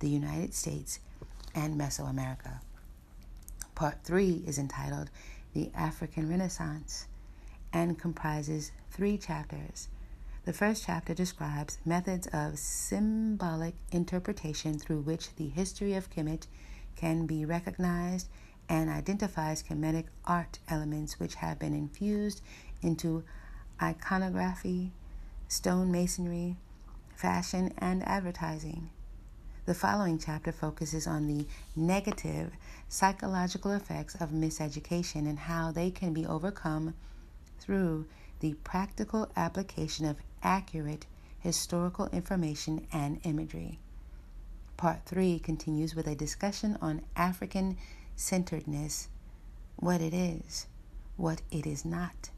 the 0.00 0.08
United 0.08 0.52
States, 0.52 0.98
and 1.54 1.80
Mesoamerica. 1.80 2.58
Part 3.74 4.04
3 4.04 4.44
is 4.46 4.56
entitled 4.56 5.10
The 5.52 5.72
African 5.74 6.28
Renaissance 6.28 7.08
and 7.72 7.98
comprises 7.98 8.70
three 8.92 9.18
chapters. 9.18 9.88
The 10.44 10.52
first 10.52 10.84
chapter 10.86 11.12
describes 11.12 11.78
methods 11.84 12.28
of 12.28 12.56
symbolic 12.56 13.74
interpretation 13.90 14.78
through 14.78 15.00
which 15.00 15.34
the 15.34 15.48
history 15.48 15.94
of 15.94 16.08
Kemet 16.08 16.46
can 16.94 17.26
be 17.26 17.44
recognized 17.44 18.28
and 18.68 18.88
identifies 18.88 19.64
Kemetic 19.64 20.06
art 20.24 20.60
elements 20.68 21.18
which 21.18 21.34
have 21.36 21.58
been 21.58 21.74
infused 21.74 22.42
into 22.80 23.24
iconography, 23.82 24.92
stonemasonry, 25.48 26.54
fashion, 27.16 27.74
and 27.78 28.06
advertising. 28.06 28.90
The 29.66 29.74
following 29.74 30.18
chapter 30.18 30.52
focuses 30.52 31.06
on 31.06 31.26
the 31.26 31.46
negative 31.74 32.52
psychological 32.86 33.70
effects 33.70 34.14
of 34.16 34.28
miseducation 34.28 35.26
and 35.26 35.38
how 35.38 35.72
they 35.72 35.90
can 35.90 36.12
be 36.12 36.26
overcome 36.26 36.92
through 37.60 38.04
the 38.40 38.52
practical 38.62 39.30
application 39.36 40.04
of 40.04 40.18
accurate 40.42 41.06
historical 41.38 42.08
information 42.08 42.86
and 42.92 43.20
imagery. 43.24 43.78
Part 44.76 45.06
3 45.06 45.38
continues 45.38 45.94
with 45.94 46.08
a 46.08 46.14
discussion 46.14 46.76
on 46.82 47.00
African 47.16 47.78
centeredness, 48.16 49.08
what 49.76 50.02
it 50.02 50.12
is, 50.12 50.66
what 51.16 51.40
it 51.50 51.66
is 51.66 51.86
not, 51.86 52.28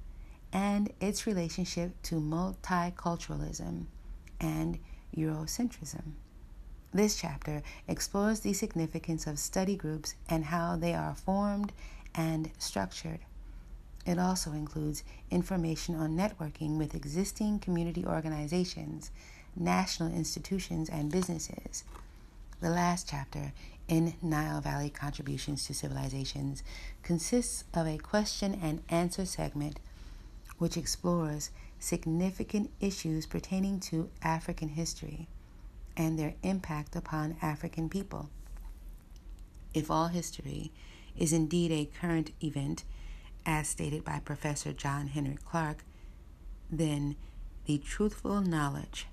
and 0.53 0.93
its 1.01 1.27
relationship 1.27 2.01
to 2.03 2.21
multiculturalism 2.21 3.87
and 4.41 4.79
Eurocentrism. 5.17 6.13
This 6.97 7.15
chapter 7.15 7.63
explores 7.87 8.41
the 8.41 8.55
significance 8.55 9.27
of 9.27 9.39
study 9.39 9.77
groups 9.77 10.15
and 10.31 10.47
how 10.47 10.77
they 10.77 10.95
are 10.95 11.15
formed 11.15 11.75
and 12.15 12.51
structured. 12.57 13.19
It 14.07 14.19
also 14.19 14.53
includes 14.53 15.05
information 15.31 15.95
on 15.95 16.17
networking 16.17 16.79
with 16.79 16.95
existing 16.95 17.59
community 17.59 18.07
organizations, 18.07 19.11
national 19.55 20.11
institutions, 20.11 20.89
and 20.89 21.13
businesses. 21.13 21.85
The 22.63 22.71
last 22.71 23.11
chapter 23.11 23.53
in 23.89 24.15
Nile 24.23 24.63
Valley 24.63 24.89
Contributions 24.89 25.67
to 25.67 25.75
Civilizations 25.75 26.63
consists 27.03 27.65
of 27.75 27.87
a 27.87 27.99
question 27.99 28.59
and 28.63 28.83
answer 28.89 29.27
segment 29.27 29.81
which 30.57 30.79
explores 30.79 31.51
significant 31.79 32.71
issues 32.81 33.27
pertaining 33.27 33.81
to 33.81 34.09
African 34.23 34.71
history 34.71 35.29
and 35.97 36.19
their 36.19 36.35
impact 36.43 36.95
upon 36.95 37.37
African 37.41 37.89
people. 37.89 38.31
If 39.73 39.91
all 39.91 40.09
history 40.09 40.73
is 41.17 41.33
indeed 41.33 41.73
a 41.73 41.91
current 42.01 42.33
event, 42.43 42.85
as 43.45 43.69
stated 43.69 44.05
by 44.05 44.21
Professor 44.21 44.73
John 44.73 45.09
Henrik 45.09 45.45
Clarke, 45.45 45.85
then 46.71 47.17
the 47.65 47.79
truthful 47.79 48.41
knowledge 48.41 49.07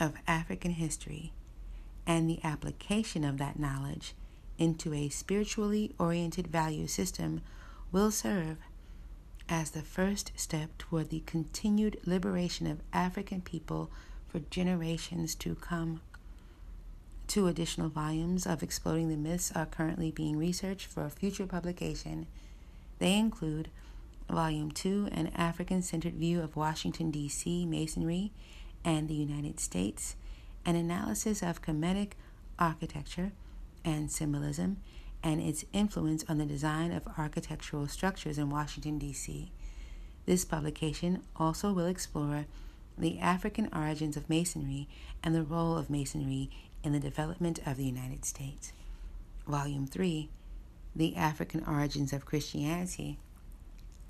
of 0.00 0.14
African 0.26 0.72
history 0.72 1.32
and 2.06 2.28
the 2.28 2.40
application 2.42 3.24
of 3.24 3.38
that 3.38 3.58
knowledge 3.58 4.14
into 4.58 4.92
a 4.94 5.08
spiritually 5.08 5.94
oriented 5.98 6.46
value 6.46 6.86
system 6.86 7.40
will 7.90 8.10
serve 8.10 8.58
as 9.48 9.70
the 9.70 9.82
first 9.82 10.32
step 10.34 10.76
toward 10.78 11.10
the 11.10 11.22
continued 11.26 11.98
liberation 12.06 12.66
of 12.66 12.80
African 12.92 13.40
people 13.40 13.90
for 14.32 14.40
generations 14.50 15.34
to 15.34 15.54
come. 15.54 16.00
Two 17.26 17.46
additional 17.46 17.90
volumes 17.90 18.46
of 18.46 18.62
Exploding 18.62 19.10
the 19.10 19.16
Myths 19.16 19.52
are 19.54 19.66
currently 19.66 20.10
being 20.10 20.38
researched 20.38 20.86
for 20.86 21.04
a 21.04 21.10
future 21.10 21.46
publication. 21.46 22.26
They 22.98 23.18
include 23.18 23.68
Volume 24.30 24.70
2 24.70 25.10
An 25.12 25.28
African 25.36 25.82
Centered 25.82 26.14
View 26.14 26.40
of 26.40 26.56
Washington, 26.56 27.10
D.C. 27.10 27.66
Masonry 27.66 28.32
and 28.84 29.06
the 29.06 29.14
United 29.14 29.60
States, 29.60 30.16
an 30.64 30.76
analysis 30.76 31.42
of 31.42 31.60
Kemetic 31.60 32.12
architecture 32.58 33.32
and 33.84 34.10
symbolism, 34.10 34.78
and 35.22 35.40
its 35.40 35.66
influence 35.74 36.24
on 36.28 36.38
the 36.38 36.46
design 36.46 36.90
of 36.90 37.06
architectural 37.18 37.86
structures 37.86 38.38
in 38.38 38.48
Washington, 38.48 38.98
D.C. 38.98 39.52
This 40.24 40.46
publication 40.46 41.22
also 41.36 41.72
will 41.72 41.86
explore 41.86 42.46
the 42.96 43.18
African 43.18 43.68
origins 43.72 44.16
of 44.16 44.28
Masonry 44.28 44.88
and 45.22 45.34
the 45.34 45.42
role 45.42 45.76
of 45.76 45.90
Masonry 45.90 46.50
in 46.84 46.92
the 46.92 47.00
development 47.00 47.58
of 47.66 47.76
the 47.76 47.84
United 47.84 48.24
States. 48.24 48.72
Volume 49.46 49.86
3 49.86 50.28
The 50.94 51.16
African 51.16 51.64
Origins 51.64 52.12
of 52.12 52.24
Christianity, 52.26 53.18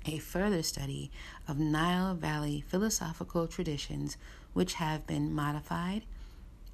a 0.05 0.17
further 0.17 0.63
study 0.63 1.11
of 1.47 1.59
Nile 1.59 2.13
Valley 2.13 2.63
philosophical 2.67 3.47
traditions 3.47 4.17
which 4.53 4.75
have 4.75 5.07
been 5.07 5.33
modified 5.33 6.03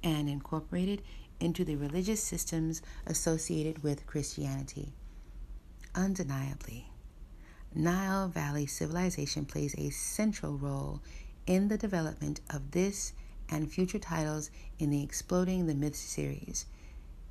and 0.02 0.28
incorporated 0.28 1.02
into 1.38 1.64
the 1.64 1.76
religious 1.76 2.22
systems 2.22 2.82
associated 3.06 3.82
with 3.82 4.06
Christianity. 4.06 4.92
Undeniably, 5.94 6.86
Nile 7.74 8.28
Valley 8.28 8.66
civilization 8.66 9.44
plays 9.44 9.74
a 9.78 9.90
central 9.90 10.58
role 10.58 11.00
in 11.50 11.66
the 11.66 11.76
development 11.76 12.40
of 12.48 12.70
this 12.70 13.12
and 13.48 13.72
future 13.72 13.98
titles 13.98 14.52
in 14.78 14.88
the 14.88 15.02
Exploding 15.02 15.66
the 15.66 15.74
Myths 15.74 15.98
series. 15.98 16.66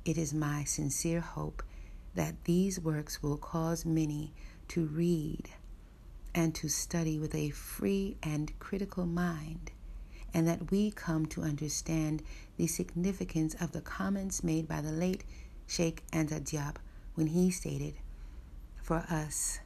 It 0.04 0.18
is 0.18 0.34
my 0.34 0.62
sincere 0.64 1.22
hope 1.22 1.62
that 2.14 2.44
these 2.44 2.78
works 2.78 3.22
will 3.22 3.38
cause 3.38 3.86
many 3.86 4.34
to 4.68 4.84
read 4.84 5.48
and 6.34 6.54
to 6.54 6.68
study 6.68 7.18
with 7.18 7.34
a 7.34 7.48
free 7.48 8.18
and 8.22 8.52
critical 8.58 9.06
mind 9.06 9.70
and 10.34 10.46
that 10.46 10.70
we 10.70 10.90
come 10.90 11.24
to 11.24 11.40
understand 11.40 12.22
the 12.58 12.66
significance 12.66 13.54
of 13.54 13.72
the 13.72 13.80
comments 13.80 14.44
made 14.44 14.68
by 14.68 14.82
the 14.82 14.92
late 14.92 15.24
Cheikh 15.66 16.02
Anta 16.12 16.42
Diop 16.42 16.76
when 17.14 17.28
he 17.28 17.50
stated, 17.50 17.94
For 18.82 18.98
us, 19.08 19.60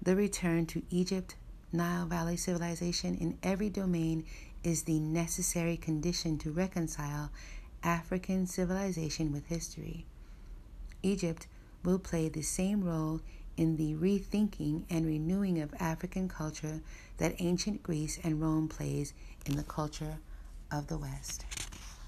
the 0.00 0.16
return 0.16 0.64
to 0.68 0.82
Egypt, 0.88 1.36
Nile 1.72 2.06
Valley 2.06 2.36
civilization 2.36 3.14
in 3.14 3.38
every 3.42 3.68
domain 3.68 4.24
is 4.64 4.84
the 4.84 4.98
necessary 4.98 5.76
condition 5.76 6.38
to 6.38 6.50
reconcile 6.50 7.30
African 7.82 8.46
civilization 8.46 9.32
with 9.32 9.46
history. 9.46 10.06
Egypt 11.02 11.46
will 11.84 11.98
play 11.98 12.28
the 12.28 12.42
same 12.42 12.82
role 12.82 13.20
in 13.56 13.76
the 13.76 13.94
rethinking 13.94 14.84
and 14.88 15.04
renewing 15.04 15.60
of 15.60 15.74
African 15.78 16.28
culture 16.28 16.80
that 17.18 17.34
ancient 17.38 17.82
Greece 17.82 18.18
and 18.24 18.40
Rome 18.40 18.68
plays 18.68 19.12
in 19.44 19.56
the 19.56 19.62
culture 19.62 20.18
of 20.72 20.86
the 20.86 20.96
West. 20.96 21.44